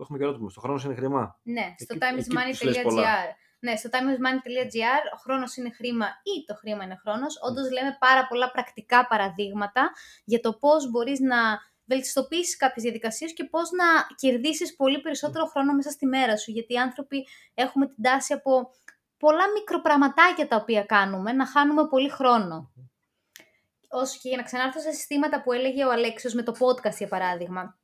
Έχουμε 0.00 0.18
και 0.18 0.24
ερώτημα. 0.24 0.50
Στο 0.50 0.60
χρόνος 0.60 0.84
είναι 0.84 0.94
χρήμα. 0.94 1.38
Ναι, 1.42 1.74
στο 1.78 1.94
Εκεί- 1.94 2.04
εκεί 2.04 2.16
τους 2.16 2.62
λες 2.62 2.76
timesmoney.gr. 2.76 2.82
πολλά. 2.82 3.14
Ναι, 3.60 3.76
στο 3.76 3.88
timesmoney.gr 3.92 5.02
ο 5.14 5.16
χρόνος 5.16 5.56
είναι 5.56 5.70
χρήμα 5.70 6.06
ή 6.06 6.44
το 6.46 6.54
χρήμα 6.54 6.84
είναι 6.84 6.96
χρόνος. 6.96 7.38
Όντως 7.48 7.70
λέμε 7.72 7.96
πάρα 7.98 8.26
πολλά 8.26 8.50
πρακτικά 8.50 9.06
παραδείγματα 9.06 9.90
για 10.24 10.40
το 10.40 10.52
πώς 10.52 10.90
μπορείς 10.90 11.20
να 11.20 11.36
βελτιστοποιήσεις 11.88 12.56
κάποιες 12.56 12.84
διαδικασίες 12.84 13.32
και 13.32 13.44
πώς 13.44 13.70
να 13.70 13.84
κερδίσεις 14.16 14.76
πολύ 14.76 15.00
περισσότερο 15.00 15.46
χρόνο 15.46 15.72
μέσα 15.72 15.90
στη 15.90 16.06
μέρα 16.06 16.36
σου. 16.36 16.50
Γιατί 16.50 16.72
οι 16.72 16.76
άνθρωποι 16.76 17.26
έχουμε 17.54 17.86
την 17.86 18.02
τάση 18.02 18.32
από 18.32 18.70
πολλά 19.16 19.44
μικροπραγματάκια 19.54 20.48
τα 20.48 20.56
οποία 20.56 20.82
κάνουμε 20.82 21.32
να 21.32 21.46
χάνουμε 21.46 21.88
πολύ 21.88 22.08
χρόνο. 22.08 22.72
Όσο 23.88 24.18
και 24.22 24.28
για 24.28 24.36
να 24.36 24.42
ξανάρθω 24.42 24.80
στα 24.80 24.92
συστήματα 24.92 25.42
που 25.42 25.52
έλεγε 25.52 25.84
ο 25.84 25.90
Αλέξιος 25.90 26.34
με 26.34 26.42
το 26.42 26.52
podcast 26.58 26.96
για 26.96 27.08
παράδειγμα. 27.08 27.78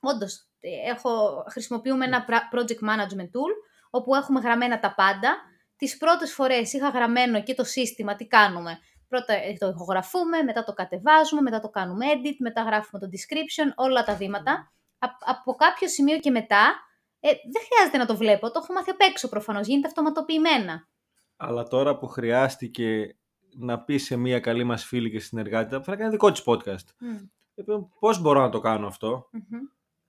Όντως, 0.00 0.48
ε, 0.60 0.90
έχω, 0.90 1.44
χρησιμοποιούμε 1.50 2.04
ένα 2.04 2.26
pra- 2.28 2.58
project 2.58 2.88
management 2.88 3.30
tool 3.34 3.52
όπου 3.90 4.14
έχουμε 4.14 4.40
γραμμένα 4.40 4.80
τα 4.80 4.94
πάντα. 4.94 5.36
Τις 5.76 5.96
πρώτες 5.96 6.32
φορές 6.32 6.72
είχα 6.72 6.88
γραμμένο 6.88 7.42
και 7.42 7.54
το 7.54 7.64
σύστημα, 7.64 8.16
τι 8.16 8.26
κάνουμε. 8.26 8.78
Πρώτα 9.08 9.32
ε, 9.32 9.52
το 9.58 9.68
ηχογραφούμε, 9.68 10.42
μετά 10.42 10.64
το 10.64 10.72
κατεβάζουμε, 10.72 11.40
μετά 11.40 11.60
το 11.60 11.68
κάνουμε 11.68 12.06
edit, 12.14 12.36
μετά 12.38 12.62
γράφουμε 12.62 13.00
το 13.00 13.06
description, 13.12 13.72
όλα 13.74 14.04
τα 14.04 14.14
βήματα. 14.14 14.52
Α- 14.98 15.16
από 15.24 15.54
κάποιο 15.54 15.88
σημείο 15.88 16.18
και 16.18 16.30
μετά, 16.30 16.74
ε, 17.20 17.28
δεν 17.28 17.62
χρειάζεται 17.68 17.98
να 17.98 18.06
το 18.06 18.16
βλέπω, 18.16 18.50
το 18.50 18.60
έχω 18.62 18.72
μάθει 18.72 18.90
απ' 18.90 19.00
έξω 19.00 19.28
προφανώς, 19.28 19.66
γίνεται 19.66 19.86
αυτοματοποιημένα. 19.86 20.88
Αλλά 21.36 21.62
τώρα 21.62 21.98
που 21.98 22.06
χρειάστηκε 22.06 23.16
να 23.56 23.80
πεις 23.80 24.04
σε 24.04 24.16
μία 24.16 24.40
καλή 24.40 24.64
μας 24.64 24.84
φίλη 24.84 25.10
και 25.10 25.18
συνεργάτη, 25.18 25.76
που 25.76 25.84
θα 25.84 25.96
κάνει 25.96 26.10
δικό 26.10 26.32
της 26.32 26.42
podcast. 26.46 26.86
Μμ, 26.98 27.80
Πώς 28.00 28.20
μπορώ 28.20 28.40
να 28.40 28.48
το 28.48 28.60
κάνω 28.60 28.86
αυτό, 28.86 29.28
μμμ. 29.32 29.58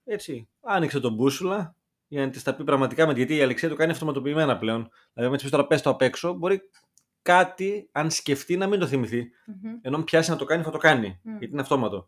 Έτσι. 0.04 0.50
Άνοιξε 0.62 1.00
τον 1.00 1.14
μπούσουλα 1.14 1.76
για 2.08 2.26
να 2.26 2.30
της 2.30 2.44
τα 2.44 2.56
πει 2.56 2.64
πραγματικά 2.64 3.08
με 3.08 3.14
γιατί 3.14 3.36
η 3.36 3.42
Αλεξία 3.42 3.70
το 3.70 3.76
κάνει 3.76 3.92
αυτοματοποιημένα 3.92 4.58
πλέον. 4.58 4.90
Δηλαδή, 5.14 5.32
με 5.32 5.38
της 5.38 5.50
τώρα 5.50 5.68
πες 5.68 5.82
το 5.82 5.90
απ' 5.90 6.02
έξω, 6.02 6.34
μπορεί 6.34 6.62
κάτι, 7.28 7.90
αν 7.92 8.12
σκεφτεί, 8.12 8.58
να 8.58 8.68
μην 8.68 8.80
το 8.80 8.88
θυμηθεί. 8.88 9.30
Μμμ. 9.46 9.80
Ενώ 9.82 9.96
αν 9.96 10.04
πιάσει 10.04 10.30
να 10.30 10.36
το 10.36 10.46
κάνει, 10.46 10.64
θα 10.64 10.72
το 10.72 10.78
κάνει. 10.78 11.20
Μμ. 11.24 11.30
Γιατί 11.38 11.52
είναι 11.52 11.62
αυτόματο. 11.62 12.08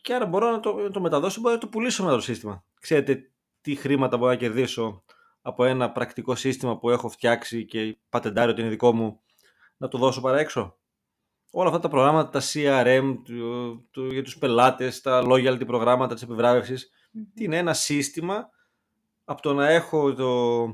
Και 0.00 0.14
άρα 0.14 0.26
μπορώ 0.26 0.50
να 0.50 0.60
το, 0.60 0.74
να 0.74 0.90
το 0.90 1.00
μεταδώσω, 1.00 1.40
μπορώ 1.40 1.54
να 1.54 1.60
το 1.60 1.68
πουλήσω 1.68 2.02
μετά 2.02 2.14
το 2.14 2.20
σύστημα. 2.20 2.64
Ξέρετε 2.80 3.30
τι 3.60 3.74
χρήματα 3.74 4.16
μπορώ 4.16 4.30
να 4.30 4.36
κερδίσω 4.36 5.04
από 5.42 5.64
ένα 5.64 5.92
πρακτικό 5.92 6.34
σύστημα 6.34 6.78
που 6.78 6.90
έχω 6.90 7.08
φτιάξει 7.08 7.64
και 7.64 7.98
πατεντάρει 8.08 8.50
ότι 8.50 8.60
είναι 8.60 8.70
δικό 8.70 8.92
μου, 8.92 9.20
να 9.76 9.88
το 9.88 9.98
δώσω 9.98 10.20
παρά 10.20 10.38
έξω; 10.38 10.78
Όλα 11.50 11.68
αυτά 11.68 11.80
τα 11.80 11.88
προγράμματα, 11.88 12.30
τα 12.30 12.40
CRM 12.52 13.16
του, 13.24 13.88
του, 13.90 14.06
για 14.06 14.22
τους 14.22 14.38
πελάτες, 14.38 15.00
τα 15.00 15.22
loyalty 15.26 15.66
προγράμματα 15.66 16.14
της 16.14 16.22
επιβράβευσης, 16.22 16.90
Μμμ. 17.10 17.24
τι 17.34 17.44
είναι 17.44 17.56
ένα 17.56 17.72
σύστημα 17.72 18.48
από 19.24 19.42
το 19.42 19.54
να 19.54 19.68
έχω 19.68 20.14
το, 20.14 20.64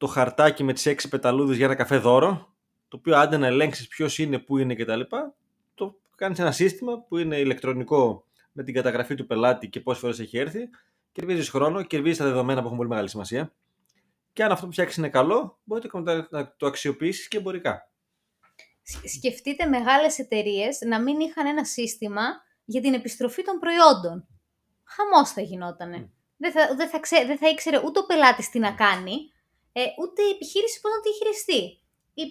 το 0.00 0.06
χαρτάκι 0.06 0.64
με 0.64 0.72
τις 0.72 0.86
έξι 0.86 1.08
πεταλούδες 1.08 1.56
για 1.56 1.66
ένα 1.66 1.74
καφέ 1.74 1.96
δώρο, 1.96 2.54
το 2.88 2.96
οποίο 2.96 3.16
άντε 3.16 3.36
να 3.36 3.46
ελέγξεις 3.46 3.88
ποιος 3.88 4.18
είναι, 4.18 4.38
πού 4.38 4.58
είναι 4.58 4.74
κτλ. 4.74 5.00
Το 5.74 6.00
κάνεις 6.16 6.38
ένα 6.38 6.52
σύστημα 6.52 7.00
που 7.00 7.16
είναι 7.18 7.36
ηλεκτρονικό 7.38 8.24
με 8.52 8.62
την 8.62 8.74
καταγραφή 8.74 9.14
του 9.14 9.26
πελάτη 9.26 9.68
και 9.68 9.80
πόσες 9.80 10.00
φορές 10.00 10.18
έχει 10.20 10.38
έρθει, 10.38 10.68
κερδίζεις 11.12 11.48
χρόνο, 11.50 11.82
κερδίζεις 11.82 12.18
τα 12.18 12.24
δεδομένα 12.24 12.60
που 12.60 12.64
έχουν 12.66 12.76
πολύ 12.76 12.88
μεγάλη 12.88 13.08
σημασία 13.08 13.52
και 14.32 14.44
αν 14.44 14.52
αυτό 14.52 14.66
που 14.66 14.72
φτιάξεις 14.72 14.96
είναι 14.96 15.08
καλό, 15.08 15.58
μπορείτε 15.64 16.00
να- 16.00 16.26
να 16.30 16.54
το 16.56 16.66
αξιοποιήσεις 16.66 17.28
και 17.28 17.36
εμπορικά. 17.36 17.90
Σκ- 18.82 19.08
Σκεφτείτε 19.08 19.66
μεγάλες 19.66 20.18
εταιρείες 20.18 20.80
να 20.80 21.00
μην 21.00 21.20
είχαν 21.20 21.46
ένα 21.46 21.64
σύστημα 21.64 22.22
για 22.64 22.80
την 22.80 22.94
επιστροφή 22.94 23.42
των 23.42 23.58
προϊόντων. 23.58 24.26
Χαμός 24.84 25.30
θα 25.30 25.40
γινότανε. 25.40 25.96
Μμ. 25.96 26.04
Δεν, 26.36 26.52
θα, 26.52 26.74
δεν, 26.76 26.88
θα 26.88 27.00
ξέ, 27.00 27.24
δεν 27.26 27.38
θα 27.38 27.48
ήξερε 27.48 27.80
ούτε 27.84 27.98
ο 27.98 28.06
πελάτης 28.06 28.50
τι 28.50 28.58
να 28.58 28.72
κάνει, 28.72 29.16
ε, 29.72 29.82
ούτε 30.00 30.22
η 30.22 30.30
επιχείρηση 30.30 30.80
πώς 30.80 30.92
να 30.94 31.00
τη 31.00 31.10
χειριστεί. 31.18 31.80
Οι, 32.14 32.22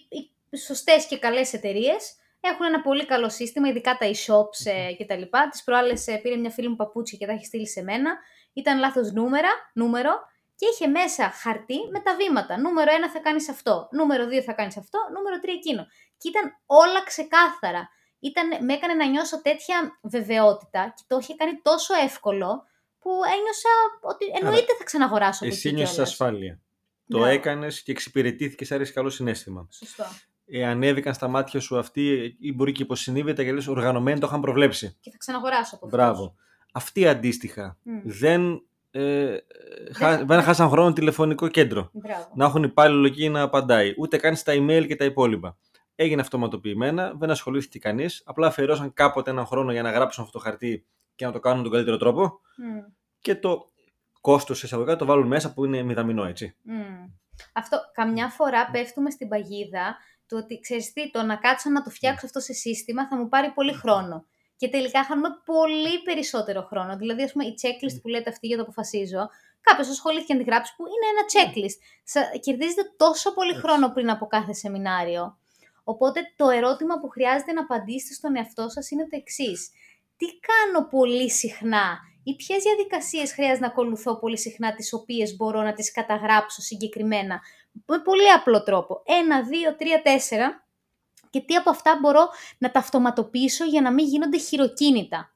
οι 0.52 0.58
σωστές 0.58 1.06
και 1.06 1.18
καλές 1.18 1.54
εταιρείες 1.54 2.16
έχουν 2.42 2.66
ένα 2.66 2.82
πολύ 2.82 3.06
καλό 3.06 3.30
σύστημα, 3.30 3.68
ειδικά 3.68 3.98
τα 3.98 4.06
e-shops 4.12 4.72
ε, 4.72 4.94
και 4.94 5.06
τα 5.06 5.16
λοιπά. 5.16 5.50
Τις 5.50 5.64
προάλλες 5.64 6.08
ε, 6.08 6.18
πήρε 6.18 6.36
μια 6.36 6.50
φίλη 6.50 6.68
μου 6.68 6.76
παπούτσια 6.76 7.18
και 7.18 7.26
τα 7.26 7.32
έχει 7.32 7.46
στείλει 7.46 7.68
σε 7.68 7.82
μένα. 7.84 8.18
Ήταν 8.54 8.80
λάθος 8.80 9.12
νούμερα, 9.12 9.50
νούμερο 9.74 10.12
και 10.56 10.66
είχε 10.74 10.88
μέσα 10.88 11.30
χαρτί 11.30 11.78
με 11.92 12.00
τα 12.00 12.16
βήματα. 12.16 12.60
Νούμερο 12.60 12.92
1 13.06 13.10
θα 13.14 13.20
κάνεις 13.20 13.50
αυτό, 13.50 13.88
νούμερο 13.92 14.26
2 14.26 14.40
θα 14.42 14.54
κάνεις 14.54 14.78
αυτό, 14.78 15.00
νούμερο 15.16 15.36
3 15.42 15.48
εκείνο. 15.58 15.88
Και 16.18 16.28
ήταν 16.30 16.58
όλα 16.66 17.04
ξεκάθαρα. 17.04 17.90
Ήταν, 18.20 18.66
με 18.66 18.74
έκανε 18.74 18.94
να 18.94 19.06
νιώσω 19.06 19.42
τέτοια 19.42 20.00
βεβαιότητα 20.02 20.94
και 20.96 21.04
το 21.08 21.18
είχε 21.22 21.36
κάνει 21.36 21.60
τόσο 21.62 21.94
εύκολο 22.04 22.64
που 23.00 23.10
ένιωσα 23.10 23.70
ότι 24.02 24.26
εννοείται 24.42 24.74
θα 24.78 24.84
ξαναγοράσω 24.84 25.44
από 25.46 25.54
Εσύ 25.54 25.68
εκεί 25.68 25.78
νιώσεις 25.78 25.96
κιόλας. 25.96 26.12
ασφάλεια. 26.12 26.60
Το 27.10 27.18
Μπράβο. 27.18 27.34
έκανες 27.34 27.82
και 27.84 27.92
εξυπηρετήθηκες 27.92 28.72
άρεσε 28.72 28.94
καλό 28.94 29.10
συνέστημα. 29.10 29.68
Σωστό. 29.72 30.04
ε, 30.46 30.66
ανέβηκαν 30.66 31.14
στα 31.14 31.28
μάτια 31.28 31.60
σου 31.60 31.78
αυτοί 31.78 32.36
ή 32.40 32.54
μπορεί 32.54 32.72
και 32.72 32.84
υποσυνείδητα 32.84 33.44
και 33.44 33.52
λες 33.54 33.68
οργανωμένοι 33.68 34.20
το 34.20 34.28
είχαν 34.28 34.42
προβλέψει. 34.42 34.98
Και 35.00 35.12
θα 35.12 35.18
ξαναγοράσω 35.18 35.76
από 35.76 35.86
αυτούς. 35.86 36.00
Μπράβο. 36.00 36.36
Αυτοί 36.72 37.08
αντίστοιχα 37.08 37.78
Μμ. 37.84 38.00
δεν, 38.04 38.64
ε, 38.92 39.38
χα, 39.96 40.26
δεν 40.26 40.42
χάσαν 40.42 40.70
χρόνο 40.70 40.94
τηλεφωνικό 40.94 41.48
κέντρο. 41.48 41.90
Μπράβο. 41.94 42.32
Να 42.36 42.46
έχουν 42.46 42.64
υπάλληλο 42.64 43.06
εκεί 43.08 43.30
να 43.30 43.42
απαντάει. 43.42 43.94
Ούτε 43.98 44.18
καν 44.18 44.36
στα 44.36 44.54
email 44.56 44.86
και 44.88 44.96
τα 44.96 45.06
υπόλοιπα. 45.06 45.58
Έγινε 45.96 46.22
αυτοματοποιημένα, 46.22 47.14
δεν 47.18 47.30
ασχολήθηκε 47.30 47.80
κανείς. 47.80 48.22
Απλά 48.26 48.48
αφιερώσαν 48.48 48.94
κάποτε 48.94 49.30
έναν 49.32 49.46
χρόνο 49.46 49.72
για 49.72 49.82
να 49.82 49.92
γράψουν 49.92 50.24
αυτό 50.24 50.38
το 50.38 50.44
χαρτί 50.44 50.86
και 51.16 51.26
να 51.26 51.32
το 51.32 51.40
κάνουν 51.40 51.58
με 51.58 51.64
τον 51.64 51.72
καλύτερο 51.72 51.98
τρόπο. 51.98 52.40
Μμ. 52.58 52.80
Και 53.20 53.36
το 53.36 53.72
κόστος 54.22 54.64
εισαγωγικά 54.64 54.96
το 54.96 55.06
βάλουν 55.06 55.28
μέσα 55.28 55.54
που 55.54 55.66
είναι 55.66 55.82
μηδαμινό, 55.84 56.26
έτσι. 56.26 56.56
Μμ. 56.62 57.06
Αυτό, 57.54 57.80
καμιά 57.94 58.30
φορά 58.30 58.70
πέφτουμε 58.72 59.10
στην 59.10 59.28
παγίδα 59.28 59.98
του 60.28 60.38
ότι 60.44 60.60
ξέρεις 60.60 60.94
τι, 60.94 61.12
το 61.12 61.22
να 61.22 61.36
κάτσω 61.36 61.70
να 61.70 61.82
το 61.82 61.90
φτιάξω 61.90 62.26
αυτό 62.26 62.40
σε 62.40 62.54
σύστημα 62.54 63.08
θα 63.08 63.18
μου 63.18 63.30
πάρει 63.30 63.52
πολύ 63.52 63.74
χρόνο. 63.74 64.26
Και 64.56 64.70
τελικά 64.70 65.04
χάνουμε 65.04 65.30
πολύ 65.46 66.02
περισσότερο 66.04 66.62
χρόνο. 66.62 66.98
Δηλαδή, 66.98 67.24
ας 67.24 67.32
πούμε, 67.32 67.46
η 67.46 67.54
checklist 67.62 68.02
που 68.02 68.08
λέτε 68.08 68.30
αυτή 68.30 68.48
για 68.48 68.56
το 68.58 68.62
αποφασίζω, 68.62 69.30
κάποιος 69.62 69.90
ασχολήθηκε 69.90 70.34
να 70.34 70.40
τη 70.40 70.46
γράψει 70.46 70.76
που 70.76 70.84
είναι 70.86 71.08
ένα 71.14 71.24
checklist. 71.34 71.78
Σα, 72.04 72.22
κερδίζετε 72.38 72.82
τόσο 72.98 73.34
πολύ 73.34 73.50
Έτσι. 73.50 73.62
χρόνο 73.62 73.90
πριν 73.90 74.10
από 74.10 74.26
κάθε 74.28 74.54
σεμινάριο. 74.54 75.38
Οπότε 75.84 76.22
το 76.36 76.50
ερώτημα 76.50 77.00
που 77.00 77.08
χρειάζεται 77.08 77.52
να 77.52 77.62
απαντήσετε 77.62 78.14
στον 78.14 78.36
εαυτό 78.36 78.70
σας 78.70 78.92
είναι 78.92 79.04
το 79.04 79.16
εξής. 79.22 79.70
Τι 80.18 80.26
κάνω 80.50 80.88
πολύ 80.88 81.30
συχνά 81.30 82.00
ή 82.30 82.36
ποιες 82.36 82.64
διαδικασίες 82.64 83.34
χρειάζεται 83.34 83.60
να 83.60 83.68
ακολουθώ 83.68 84.16
πολύ 84.20 84.38
συχνά, 84.38 84.74
τις 84.74 84.94
οποίες 84.94 85.36
μπορώ 85.36 85.62
να 85.62 85.74
τις 85.74 85.92
καταγράψω 85.92 86.62
συγκεκριμένα; 86.62 87.40
Με 87.86 88.00
πολύ 88.00 88.32
απλό 88.32 88.64
τρόπο. 88.64 89.02
Ένα, 89.06 89.44
δύο, 89.44 89.76
τρία, 89.76 90.02
τέσσερα. 90.02 90.68
Και 91.30 91.42
τι 91.42 91.56
από 91.56 91.70
αυτά 91.70 91.98
μπορώ 92.02 92.30
να 92.58 92.72
τα 92.72 92.80
αυτοματοποιήσω 92.80 93.66
για 93.66 93.82
να 93.82 93.92
μην 93.94 94.06
γίνονται 94.06 94.38
χειροκίνητα. 94.38 95.34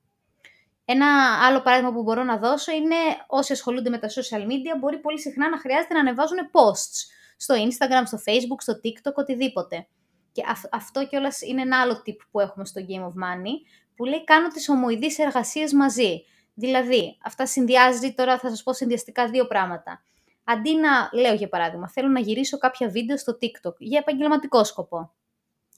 Ένα 0.86 1.08
άλλο 1.46 1.62
παράδειγμα 1.62 1.94
που 1.94 2.04
μπορώ 2.04 2.24
να 2.24 2.38
δώσω 2.38 2.72
είναι 2.72 2.96
όσοι 3.28 3.52
ασχολούνται 3.52 3.90
με 3.90 3.98
τα 3.98 4.08
social 4.08 4.42
media 4.42 4.80
μπορεί 4.80 5.00
πολύ 5.00 5.20
συχνά 5.20 5.50
να 5.50 5.58
χρειάζεται 5.60 5.94
να 5.94 6.00
ανεβάζουν 6.00 6.38
posts 6.52 6.98
στο 7.38 7.56
Instagram, 7.56 8.04
στο 8.06 8.18
Facebook, 8.26 8.58
στο 8.60 8.74
TikTok, 8.84 9.14
οτιδήποτε. 9.14 9.88
Και 10.32 10.44
αυ- 10.48 10.76
αυτό 10.76 11.08
κιόλας 11.08 11.42
είναι 11.42 11.62
ένα 11.62 11.82
άλλο 11.82 12.02
tip 12.06 12.18
που 12.32 12.40
έχουμε 12.40 12.66
στο 12.66 12.82
Game 12.88 13.02
of 13.02 13.24
Money, 13.24 13.56
που 13.96 14.06
λέει 14.06 14.24
κάνω 14.24 14.48
τις 14.48 14.70
ομοειδείς 14.70 15.20
εργασίες 15.20 15.74
μαζί. 15.74 16.24
Δηλαδή, 16.54 17.18
αυτά 17.24 17.46
συνδυάζει 17.46 18.14
τώρα, 18.14 18.40
θα 18.40 18.50
σας 18.50 18.64
πω 18.64 18.74
συνδυαστικά 18.74 19.30
δύο 19.30 19.48
πράγματα. 19.48 20.02
Αντί 20.44 20.76
να, 20.76 21.10
λέω 21.12 21.34
για 21.34 21.50
παράδειγμα, 21.50 21.90
θέλω 21.90 22.08
να 22.08 22.20
γυρίσω 22.20 22.58
κάποια 22.58 22.90
βίντεο 22.90 23.18
στο 23.18 23.38
TikTok 23.42 23.76
για 23.78 24.00
επαγγελματικό 24.00 24.64
σκοπό. 24.64 25.14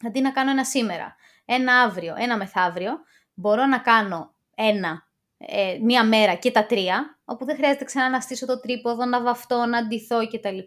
Αντί 0.07 0.21
να 0.21 0.31
κάνω 0.31 0.49
ένα 0.49 0.65
σήμερα, 0.65 1.15
ένα 1.45 1.81
αύριο, 1.81 2.15
ένα 2.17 2.37
μεθαύριο, 2.37 2.91
μπορώ 3.33 3.65
να 3.65 3.79
κάνω 3.79 4.33
ένα 4.55 5.07
ε, 5.37 5.77
μία 5.81 6.03
μέρα 6.05 6.33
και 6.33 6.51
τα 6.51 6.65
τρία, 6.65 7.19
όπου 7.25 7.45
δεν 7.45 7.55
χρειάζεται 7.55 7.83
ξανά 7.83 8.09
να 8.09 8.19
στήσω 8.19 8.45
το 8.45 8.59
τρίποδο, 8.59 9.05
να 9.05 9.21
βαφτώ, 9.21 9.65
να 9.65 9.77
αντιθώ 9.77 10.27
κτλ. 10.27 10.57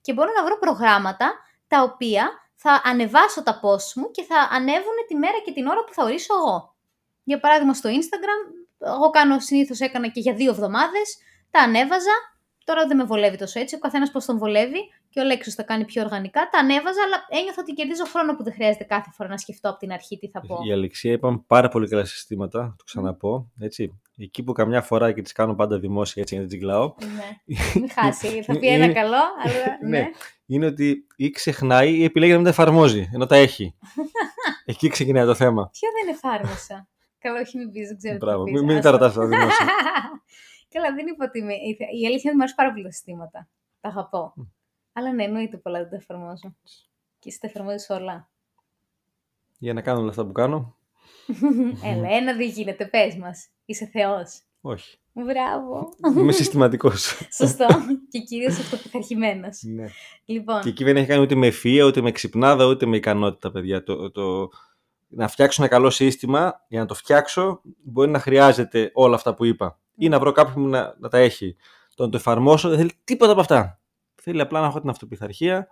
Και 0.00 0.12
μπορώ 0.12 0.30
να 0.36 0.44
βρω 0.44 0.58
προγράμματα 0.58 1.32
τα 1.66 1.82
οποία 1.82 2.30
θα 2.54 2.80
ανεβάσω 2.84 3.42
τα 3.42 3.60
posts 3.62 3.92
μου 3.94 4.10
και 4.10 4.22
θα 4.22 4.48
ανέβουν 4.50 4.94
τη 5.08 5.14
μέρα 5.14 5.38
και 5.44 5.52
την 5.52 5.66
ώρα 5.66 5.84
που 5.84 5.92
θα 5.92 6.04
ορίσω 6.04 6.34
εγώ. 6.34 6.74
Για 7.24 7.40
παράδειγμα 7.40 7.74
στο 7.74 7.90
Instagram, 7.90 8.40
εγώ 8.86 9.10
κάνω 9.10 9.38
συνήθως 9.38 9.80
έκανα 9.80 10.08
και 10.08 10.20
για 10.20 10.34
δύο 10.34 10.50
εβδομάδες, 10.50 11.18
τα 11.50 11.60
ανέβαζα, 11.60 12.12
τώρα 12.64 12.86
δεν 12.86 12.96
με 12.96 13.04
βολεύει 13.04 13.36
τόσο 13.36 13.60
έτσι, 13.60 13.74
ο 13.74 13.78
καθένας 13.78 14.10
πώς 14.10 14.24
τον 14.24 14.38
βολεύει 14.38 14.78
και 15.10 15.20
ο 15.20 15.24
Λέξος 15.24 15.54
τα 15.54 15.62
κάνει 15.62 15.84
πιο 15.84 16.02
οργανικά, 16.02 16.48
τα 16.52 16.58
ανέβαζα, 16.58 17.02
αλλά 17.04 17.26
ένιωθα 17.28 17.60
ότι 17.62 17.72
κερδίζω 17.72 18.04
χρόνο 18.04 18.36
που 18.36 18.42
δεν 18.42 18.52
χρειάζεται 18.52 18.84
κάθε 18.84 19.10
φορά 19.14 19.28
να 19.28 19.36
σκεφτώ 19.36 19.68
από 19.70 19.78
την 19.78 19.92
αρχή 19.92 20.18
τι 20.18 20.28
θα 20.28 20.40
πω. 20.40 20.58
Η 20.68 20.72
Αλεξία 20.72 21.12
είπαμε 21.12 21.42
πάρα 21.46 21.68
πολύ 21.68 21.88
καλά 21.88 22.04
συστήματα, 22.04 22.74
το 22.78 22.84
ξαναπώ. 22.84 23.50
Έτσι. 23.60 24.00
Εκεί 24.18 24.42
που 24.42 24.52
καμιά 24.52 24.82
φορά 24.82 25.12
και 25.12 25.22
τις 25.22 25.32
κάνω 25.32 25.54
πάντα 25.54 25.78
δημόσια 25.78 26.22
έτσι 26.22 26.34
για 26.34 26.42
να 26.42 26.48
την 26.48 26.58
τζιγκλάω. 26.58 26.94
Ναι. 27.00 27.56
Μην 27.80 27.90
χάσει, 27.90 28.42
θα 28.42 28.58
πει 28.58 28.66
ένα 28.68 28.84
Είναι- 28.84 28.92
καλό, 28.92 29.16
αλλά 29.44 29.78
ναι. 29.88 29.98
Ναι. 29.98 30.10
Είναι 30.46 30.66
ότι 30.66 31.06
ή 31.16 31.30
ξεχνάει 31.30 31.94
ή 31.96 32.04
επιλέγει 32.04 32.30
να 32.30 32.36
μην 32.36 32.46
τα 32.46 32.50
εφαρμόζει, 32.50 33.10
ενώ 33.14 33.26
τα 33.26 33.36
έχει. 33.36 33.74
Εκεί 34.64 34.88
ξεκινάει 34.88 35.24
το 35.24 35.34
θέμα. 35.34 35.70
Ποιο 35.72 35.88
δεν 36.02 36.14
εφάρμοσα; 36.14 36.88
Καλό, 37.20 37.38
όχι 37.38 37.58
μην 37.58 37.70
πεις, 37.70 37.88
δεν 37.88 37.96
ξέρω 37.96 38.18
τι 38.18 38.24
Μπράβο. 38.24 38.38
θα 38.38 38.44
πεις. 38.44 38.54
Μην, 38.54 38.64
μην 38.64 38.76
Ας 38.76 38.82
τα 38.84 38.90
το. 38.90 38.96
ρωτάς 38.96 39.14
τα 39.14 39.26
δημόσια. 39.26 39.66
Καλά, 40.68 40.94
δεν 40.94 41.06
είπα 41.06 41.24
ότι 41.28 41.38
είμαι... 41.38 41.52
Η 42.00 42.06
αλήθεια 42.06 42.06
είναι 42.06 42.14
ότι 42.28 42.34
μου 42.34 42.40
αρέσουν 42.42 42.56
πάρα 42.56 42.70
πολύ 42.72 42.84
τα 42.84 42.90
συστήματα. 42.90 43.48
Τα 43.80 43.88
αγαπώ. 43.88 44.34
Αλλά 44.92 45.12
ναι, 45.12 45.24
εννοείται 45.24 45.56
πολλά 45.56 45.78
δεν 45.78 45.88
τα 45.90 45.96
εφαρμόζω. 45.96 46.54
Και 47.18 47.28
εσύ 47.28 47.40
τα 47.40 47.46
εφαρμόζεις 47.46 47.90
όλα. 47.90 48.30
Για 49.58 49.72
να 49.72 49.80
κάνω 49.80 50.00
όλα 50.00 50.08
αυτά 50.10 50.26
που 50.26 50.32
κάνω. 50.32 50.76
Έλα, 51.84 52.08
ένα 52.10 52.34
δεν 52.36 52.48
γίνεται, 52.48 52.86
πες 52.86 53.16
μας. 53.16 53.48
Είσαι 53.64 53.86
θεός. 53.86 54.40
Όχι. 54.60 54.98
Μπράβο. 55.12 55.88
Είμαι 56.16 56.32
συστηματικός. 56.32 57.18
Σωστό. 57.38 57.66
και 58.08 58.18
κυρίως 58.20 58.58
αυτοπιθαρχημένος. 58.58 59.62
ναι. 59.62 59.86
Λοιπόν, 60.24 60.60
Και 60.62 60.68
εκεί 60.68 60.84
δεν 60.84 60.96
έχει 60.96 61.06
κάνει 61.06 61.22
ούτε 61.22 61.34
με 61.34 61.48
ευφυΐα, 61.52 61.84
ούτε 61.86 62.00
με 62.00 62.10
ξυπνάδα, 62.12 62.66
ούτε 62.66 62.86
με 62.86 62.96
ικανότητα, 62.96 63.50
παιδιά. 63.50 63.82
Το, 63.82 64.10
το... 64.10 64.48
Να 65.12 65.28
φτιάξω 65.28 65.62
ένα 65.62 65.70
καλό 65.70 65.90
σύστημα, 65.90 66.64
για 66.68 66.80
να 66.80 66.86
το 66.86 66.94
φτιάξω, 66.94 67.60
μπορεί 67.82 68.10
να 68.10 68.18
χρειάζεται 68.18 68.90
όλα 68.94 69.14
αυτά 69.14 69.34
που 69.34 69.44
είπα. 69.44 69.78
Ή 69.96 70.08
να 70.08 70.18
βρω 70.18 70.32
κάποιον 70.32 70.64
που 70.64 70.70
να, 70.70 70.94
να 70.98 71.08
τα 71.08 71.18
έχει. 71.18 71.56
Το 71.94 72.04
να 72.04 72.10
το 72.10 72.16
εφαρμόσω 72.16 72.68
δεν 72.68 72.78
θέλει 72.78 72.92
τίποτα 73.04 73.32
από 73.32 73.40
αυτά. 73.40 73.80
Θέλει 74.14 74.40
απλά 74.40 74.60
να 74.60 74.66
έχω 74.66 74.80
την 74.80 74.88
αυτοπιθαρχία 74.90 75.68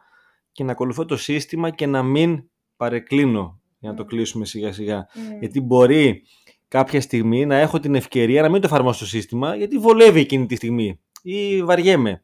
και 0.53 0.65
να 0.65 0.73
ακολουθώ 0.73 1.05
το 1.05 1.17
σύστημα 1.17 1.71
και 1.71 1.87
να 1.87 2.03
μην 2.03 2.49
παρεκκλίνω 2.77 3.61
για 3.79 3.91
να 3.91 3.97
το 3.97 4.03
Mm. 4.03 4.07
κλείσουμε 4.07 4.45
σιγά 4.45 4.73
σιγά. 4.73 4.97
μ, 5.15 5.39
Γιατί 5.39 5.61
μπορεί 5.61 6.23
κάποια 6.69 7.01
στιγμή 7.01 7.47
να 7.47 7.57
έχω 7.57 7.81
την 7.81 7.95
ευκαιρία 7.95 8.43
να 8.43 8.49
μην 8.49 8.61
το 8.61 8.67
εφαρμόσω 8.67 8.99
το 8.99 9.07
σύστημα, 9.07 9.55
γιατί 9.57 9.79
βολεύει 9.79 10.21
εκείνη 10.21 10.47
τη 10.47 10.57
στιγμή 10.57 11.01
ή 11.23 11.63
βαριέμαι. 11.63 12.23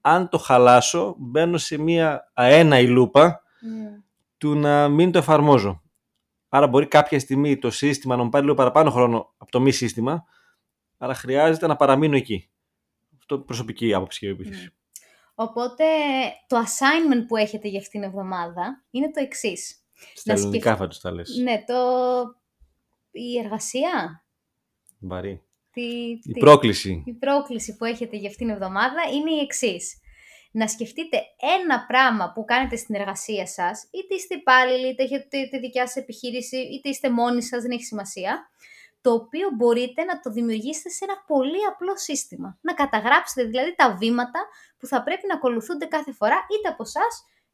Αν 0.00 0.28
το 0.28 0.38
χαλάσω, 0.38 1.14
μπαίνω 1.18 1.58
σε 1.58 1.78
μία 1.78 2.30
αέναη 2.34 2.86
λούπα 2.86 3.42
μ, 3.60 4.00
του 4.38 4.54
να 4.54 4.88
μην 4.88 5.10
το 5.12 5.18
εφαρμόζω. 5.18 5.82
Άρα 6.56 6.66
μπορεί 6.66 6.86
κάποια 6.86 7.18
στιγμή 7.18 7.58
το 7.58 7.70
σύστημα 7.70 8.16
να 8.16 8.22
μου 8.22 8.28
πάρει 8.28 8.44
λίγο 8.44 8.56
παραπάνω 8.56 8.90
χρόνο 8.90 9.34
από 9.36 9.50
το 9.50 9.60
μη 9.60 9.70
σύστημα, 9.72 10.24
αλλά 10.98 11.14
χρειάζεται 11.14 11.66
να 11.66 11.76
παραμείνω 11.76 12.16
εκεί. 12.16 12.50
Αυτό 13.18 13.38
προσωπική 13.38 13.94
άποψη 13.94 14.18
και 14.18 14.28
επίσης. 14.28 14.70
Οπότε 15.34 15.84
το 16.46 16.56
assignment 16.56 17.24
που 17.28 17.36
έχετε 17.36 17.68
για 17.68 17.78
αυτήν 17.78 18.00
την 18.00 18.08
εβδομάδα 18.08 18.84
είναι 18.90 19.10
το 19.10 19.20
εξής. 19.20 19.84
Στα 20.14 20.32
Να 20.34 20.40
ελληνικά 20.40 20.64
σκεφ- 20.64 20.78
θα 20.78 20.88
τους 20.88 21.00
τα 21.00 21.10
λες. 21.12 21.36
Ναι, 21.42 21.64
το... 21.66 21.74
η 23.10 23.38
εργασία, 23.38 24.24
Βαρύ. 24.98 25.42
τη... 25.72 25.82
Η 25.82 26.18
τι- 26.18 26.38
πρόκληση. 26.38 27.02
η 27.06 27.12
πρόκληση 27.12 27.76
που 27.76 27.84
έχετε 27.84 28.16
για 28.16 28.28
αυτήν 28.28 28.46
την 28.46 28.54
εβδομάδα 28.54 29.00
είναι 29.14 29.30
η 29.30 29.38
εξής. 29.38 29.98
Να 30.56 30.68
σκεφτείτε 30.68 31.22
ένα 31.58 31.86
πράγμα 31.86 32.32
που 32.32 32.44
κάνετε 32.44 32.76
στην 32.76 32.94
εργασία 32.94 33.46
σας, 33.46 33.88
είτε 33.90 34.14
είστε 34.14 34.34
υπάλληλοι, 34.34 34.88
είτε 34.88 35.02
έχετε 35.02 35.48
τη 35.50 35.58
δικιά 35.58 35.86
σας 35.86 35.96
επιχείρηση, 35.96 36.56
είτε 36.56 36.88
είστε 36.88 37.10
μόνοι 37.10 37.42
σας, 37.42 37.62
δεν 37.62 37.70
έχει 37.70 37.82
σημασία, 37.84 38.50
το 39.00 39.12
οποίο 39.12 39.48
μπορείτε 39.56 40.04
να 40.04 40.20
το 40.20 40.30
δημιουργήσετε 40.30 40.88
σε 40.88 41.04
ένα 41.04 41.24
πολύ 41.26 41.64
απλό 41.72 41.96
σύστημα. 41.96 42.58
Να 42.60 42.74
καταγράψετε 42.74 43.48
δηλαδή 43.48 43.74
τα 43.74 43.96
βήματα 43.96 44.40
που 44.78 44.86
θα 44.86 45.02
πρέπει 45.02 45.26
να 45.26 45.34
ακολουθούνται 45.34 45.86
κάθε 45.86 46.12
φορά, 46.12 46.36
είτε 46.58 46.68
από 46.68 46.82
εσά 46.82 47.04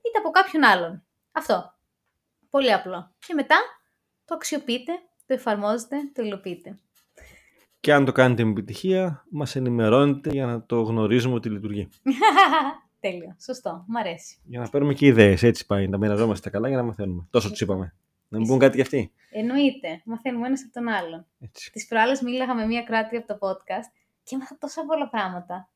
είτε 0.03 0.19
από 0.19 0.31
κάποιον 0.31 0.65
άλλον. 0.65 1.05
Αυτό. 1.33 1.75
Πολύ 2.51 2.73
απλό. 2.73 3.15
Και 3.27 3.35
μετά 3.35 3.57
το 4.25 4.35
αξιοποιείτε, 4.35 4.93
το 5.27 5.35
εφαρμόζετε, 5.35 5.97
το 6.15 6.23
υλοποιείτε. 6.23 6.79
Και 7.81 7.93
αν 7.93 8.05
το 8.05 8.13
κάνετε 8.13 8.45
με 8.45 8.51
επιτυχία, 8.51 9.25
μας 9.31 9.57
ενημερώνετε 9.57 10.31
για 10.31 10.47
να 10.47 10.65
το 10.67 10.83
γνωρίζουμε 10.83 11.35
ότι 11.35 11.49
λειτουργεί. 11.49 11.89
Τέλειο. 13.01 13.37
Σωστό. 13.41 13.85
Μ' 13.89 13.97
αρέσει. 13.97 14.39
Για 14.45 14.61
να 14.61 14.69
παίρνουμε 14.69 14.95
και 14.95 15.07
ιδέες, 15.07 15.43
έτσι 15.43 15.67
πάει. 15.67 15.89
Να 15.89 15.99
μοιραζόμαστε 15.99 16.51
καλά 16.51 16.69
για 16.69 16.77
να 16.77 16.83
μαθαίνουμε. 16.83 17.27
Τόσο 17.31 17.51
τους 17.51 17.61
είπαμε. 17.61 17.95
Να 18.29 18.39
μην 18.39 18.47
πούν 18.47 18.59
κάτι 18.59 18.77
κι 18.77 18.83
αυτοί. 18.83 19.13
Εννοείται. 19.31 20.03
Μαθαίνουμε 20.05 20.47
ένας 20.47 20.63
από 20.63 20.73
τον 20.73 20.89
άλλον. 20.89 21.27
Έτσι. 21.41 21.73
Τις 21.73 21.87
προάλλες 21.87 22.21
μίλαγα 22.21 22.55
με 22.55 22.67
μία 22.67 22.83
κράτη 22.83 23.17
από 23.17 23.27
το 23.27 23.39
podcast 23.41 23.93
και 24.23 24.35
έμαθα 24.35 24.57
τόσα 24.59 24.85
πολλά 24.85 25.09
πράγματα. 25.09 25.69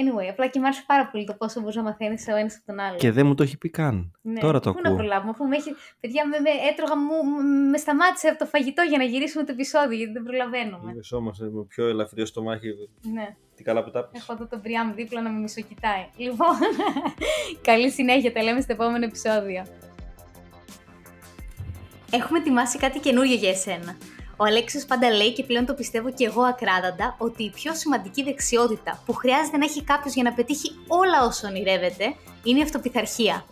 Anyway, 0.00 0.26
απλά 0.30 0.46
και 0.46 0.58
μου 0.58 0.64
άρεσε 0.64 0.82
πάρα 0.86 1.06
πολύ 1.10 1.24
το 1.24 1.34
πόσο 1.34 1.60
μπορεί 1.60 1.76
να 1.76 1.82
μαθαίνεις 1.82 2.26
ο 2.28 2.36
ένας 2.36 2.54
από 2.56 2.66
τον 2.66 2.78
άλλον. 2.80 2.98
Και 2.98 3.12
δεν 3.12 3.26
μου 3.26 3.34
το 3.34 3.42
έχει 3.42 3.58
πει 3.58 3.70
καν. 3.70 4.12
Ναι. 4.22 4.40
Τώρα 4.40 4.60
το 4.60 4.72
Πού 4.72 4.80
να 4.82 4.88
ακούω. 4.88 4.98
προλάβουμε, 4.98 5.30
αφού 5.30 5.44
με 5.44 5.56
έχει. 5.56 5.74
Παιδιά, 6.00 6.26
με, 6.26 6.38
με 6.40 6.50
έτρωγα, 6.70 6.96
μου, 6.96 7.16
με 7.70 7.78
σταμάτησε 7.78 8.28
από 8.28 8.38
το 8.38 8.46
φαγητό 8.46 8.82
για 8.82 8.98
να 8.98 9.04
γυρίσουμε 9.04 9.44
το 9.44 9.52
επεισόδιο, 9.52 9.96
γιατί 9.96 10.12
δεν 10.12 10.22
προλαβαίνουμε. 10.22 10.90
Είδες 10.92 11.12
όμως 11.12 11.38
με 11.38 11.64
πιο 11.68 11.86
ελαφριό 11.88 12.26
στομάχι. 12.26 12.68
Ναι. 13.14 13.36
Τι 13.54 13.62
καλά 13.62 13.84
που 13.84 13.90
τα 13.90 14.04
πεις. 14.04 14.20
Έχω 14.20 14.32
εδώ 14.32 14.46
τον 14.46 14.60
Μπριάμ 14.60 14.94
δίπλα 14.94 15.22
να 15.22 15.30
με 15.30 15.38
μισοκοιτάει. 15.38 16.06
Λοιπόν, 16.16 16.56
καλή 17.68 17.90
συνέχεια. 17.90 18.32
Τα 18.32 18.42
λέμε 18.42 18.60
στο 18.60 18.72
επόμενο 18.72 19.04
επεισόδιο. 19.04 19.66
Έχουμε 22.12 22.38
ετοιμάσει 22.38 22.78
κάτι 22.78 22.98
καινούριο 22.98 23.34
για 23.34 23.50
εσένα. 23.50 23.96
Ο 24.40 24.44
Αλέξης 24.44 24.84
πάντα 24.84 25.10
λέει 25.10 25.32
και 25.32 25.44
πλέον 25.44 25.66
το 25.66 25.74
πιστεύω 25.74 26.12
και 26.12 26.24
εγώ 26.24 26.42
ακράδαντα 26.42 27.14
ότι 27.18 27.42
η 27.42 27.50
πιο 27.50 27.74
σημαντική 27.74 28.22
δεξιότητα 28.22 29.02
που 29.06 29.12
χρειάζεται 29.12 29.56
να 29.56 29.64
έχει 29.64 29.84
κάποιος 29.84 30.14
για 30.14 30.22
να 30.22 30.32
πετύχει 30.32 30.70
όλα 30.86 31.24
όσα 31.24 31.48
ονειρεύεται 31.48 32.14
είναι 32.42 32.58
η 32.58 32.62
αυτοπιθαρχία. 32.62 33.44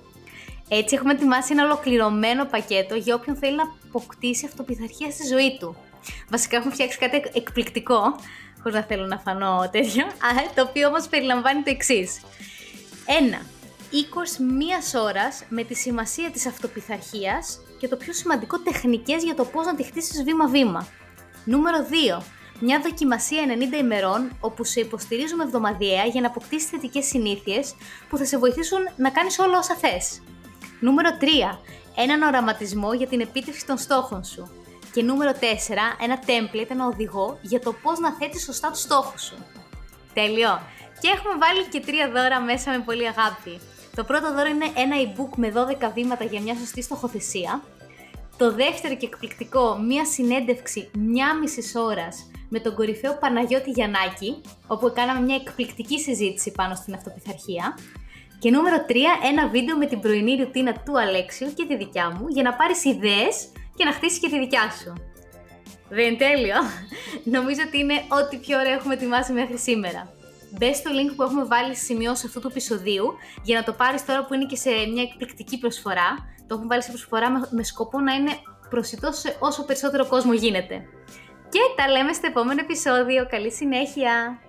Έτσι 0.69 0.95
έχουμε 0.95 1.13
ετοιμάσει 1.13 1.53
ένα 1.53 1.65
ολοκληρωμένο 1.65 2.45
πακέτο 2.45 2.95
για 2.95 3.15
όποιον 3.15 3.37
θέλει 3.37 3.57
να 3.57 3.65
αποκτήσει 3.89 4.47
αυτοπιθαρχία 4.47 5.11
στη 5.11 5.27
ζωή 5.27 5.57
του. 5.61 5.77
Βασικά 6.29 6.57
έχουμε 6.57 6.73
φτιάξει 6.73 6.99
κάτι 6.99 7.23
εκπληκτικό, 7.35 8.01
χωρίς 8.63 8.77
να 8.77 8.83
θέλω 8.83 9.07
να 9.07 9.19
φανώ 9.19 9.69
τέτοιο, 9.73 10.05
το 10.55 10.63
οποίο 10.63 10.89
όμως 10.89 11.07
περιλαμβάνει 11.09 11.63
το 11.63 11.71
εξής. 11.71 12.21
1 13.41 13.47
οίκος 13.91 14.39
μια 14.39 14.79
ώρας 15.03 15.43
με 15.49 15.65
τη 15.65 15.75
σημασία 15.75 16.31
της 16.31 16.47
αυτοπιθαρχίας 16.47 17.61
και 17.79 17.89
το 17.89 17.97
πιο 17.97 18.13
σημαντικό 18.13 18.59
τεχνικές 18.59 19.23
για 19.23 19.35
το 19.35 19.45
πώς 19.45 19.67
να 19.67 19.75
τη 19.75 19.83
χτίσεις 19.83 20.23
βήμα-βήμα. 20.23 20.87
Νούμερο 21.45 21.87
2. 22.19 22.23
Μια 22.61 22.81
δοκιμασία 22.81 23.43
90 23.73 23.79
ημερών 23.79 24.37
όπου 24.41 24.65
σε 24.65 24.81
υποστηρίζουμε 24.81 25.43
εβδομαδιαία 25.43 26.05
για 26.05 26.21
να 26.21 26.27
αποκτήσεις 26.27 26.69
θετικές 26.69 27.07
συνήθειες 27.07 27.75
που 28.09 28.17
θα 28.17 28.25
σε 28.25 28.39
βοηθήσουν 28.39 28.79
να 28.97 29.11
κάνεις 29.11 29.39
όλα 29.39 29.59
όσα 29.59 29.75
θες. 29.75 30.23
Νούμερο 30.81 31.09
3. 31.21 31.59
Έναν 31.97 32.23
οραματισμό 32.23 32.95
για 32.95 33.07
την 33.07 33.21
επίτευξη 33.21 33.67
των 33.67 33.79
στόχων 33.79 34.25
σου. 34.25 34.51
Και 34.93 35.03
νούμερο 35.03 35.33
4. 35.33 35.97
Ένα 36.01 36.19
template, 36.27 36.71
ένα 36.71 36.87
οδηγό 36.87 37.39
για 37.43 37.61
το 37.61 37.73
πώς 37.73 37.99
να 37.99 38.13
θέτεις 38.13 38.43
σωστά 38.43 38.71
τους 38.71 38.81
στόχους 38.81 39.23
σου. 39.23 39.37
Τέλειο! 40.15 40.61
Και 41.01 41.09
έχουμε 41.09 41.35
βάλει 41.39 41.65
και 41.65 41.81
τρία 41.81 42.11
δώρα 42.11 42.41
μέσα 42.41 42.71
με 42.71 42.79
πολύ 42.79 43.07
αγάπη. 43.07 43.61
Το 43.97 44.05
πρώτο 44.05 44.35
δώρο 44.35 44.49
είναι 44.49 44.71
ένα 44.77 44.97
e-book 45.05 45.37
με 45.37 45.53
12 45.81 45.91
βήματα 45.95 46.25
για 46.25 46.41
μια 46.41 46.55
σωστή 46.55 46.83
στοχοθεσία. 46.83 47.63
Το 48.37 48.53
δεύτερο 48.53 48.97
και 48.97 49.07
εκπληκτικό, 49.07 49.79
μία 49.79 50.05
συνέντευξη 50.05 50.91
μια 50.99 51.39
μισής 51.39 51.75
ώρας 51.75 52.31
με 52.49 52.61
τον 52.61 52.75
κορυφαίο 52.75 53.17
Παναγιώτη 53.21 53.71
Γιαννάκη, 53.71 54.41
όπου 54.67 54.93
κάναμε 54.95 55.21
μια 55.21 55.35
εκπληκτική 55.35 56.01
συζήτηση 56.01 56.53
πάνω 56.53 56.75
στην 56.75 56.95
αυτοπιθαρχία. 56.95 57.79
Και 58.39 58.51
νούμερο 58.51 58.77
3, 58.89 58.95
ένα 59.31 59.49
βίντεο 59.49 59.77
με 59.77 59.87
την 59.87 60.01
πρωινή 60.01 60.37
ρουτίνα 60.37 60.73
του 60.73 60.99
Αλέξιου 61.01 61.53
και 61.55 61.67
τη 61.67 61.77
δικιά 61.77 62.11
μου 62.11 62.29
για 62.29 62.43
να 62.43 62.55
πάρεις 62.55 62.85
ιδέες 62.85 63.49
και 63.77 63.85
να 63.85 63.93
χτίσεις 63.93 64.19
και 64.19 64.29
τη 64.29 64.39
δικιά 64.39 64.71
σου. 64.71 64.93
Δεν 65.89 66.07
είναι 66.07 66.17
τέλειο. 66.17 66.57
Νομίζω 67.37 67.61
ότι 67.67 67.79
είναι 67.79 68.03
ό,τι 68.09 68.37
πιο 68.37 68.59
ωραίο 68.59 68.73
έχουμε 68.73 68.95
ετοιμάσει 68.95 69.33
μέχρι 69.33 69.59
σήμερα. 69.59 70.16
Μπες 70.59 70.77
στο 70.77 70.91
link 70.95 71.13
που 71.17 71.23
έχουμε 71.23 71.45
βάλει 71.45 71.75
στη 71.75 71.85
σημειώση 71.85 72.27
αυτού 72.27 72.41
του 72.41 72.49
επεισοδίου 72.49 73.15
για 73.43 73.59
να 73.59 73.65
το 73.65 73.73
πάρεις 73.73 74.05
τώρα 74.05 74.25
που 74.25 74.35
είναι 74.35 74.45
και 74.45 74.57
σε 74.57 74.71
μια 74.71 75.03
εκπληκτική 75.03 75.59
προσφορά. 75.59 76.15
Το 76.47 76.55
έχουμε 76.55 76.67
βάλει 76.67 76.83
σε 76.83 76.91
προσφορά 76.91 77.31
με, 77.31 77.49
με 77.51 77.63
σκοπό 77.63 78.01
να 78.01 78.15
είναι 78.15 78.33
προσιτός 78.71 79.19
σε 79.19 79.37
όσο 79.39 79.65
περισσότερο 79.65 80.07
κόσμο 80.07 80.33
γίνεται. 80.33 80.85
Και 81.49 81.61
τα 81.77 81.89
λέμε 81.89 82.13
στο 82.13 82.27
επόμενο 82.27 82.61
επεισόδιο. 82.61 83.27
Καλή 83.27 83.53
συνέχεια! 83.53 84.41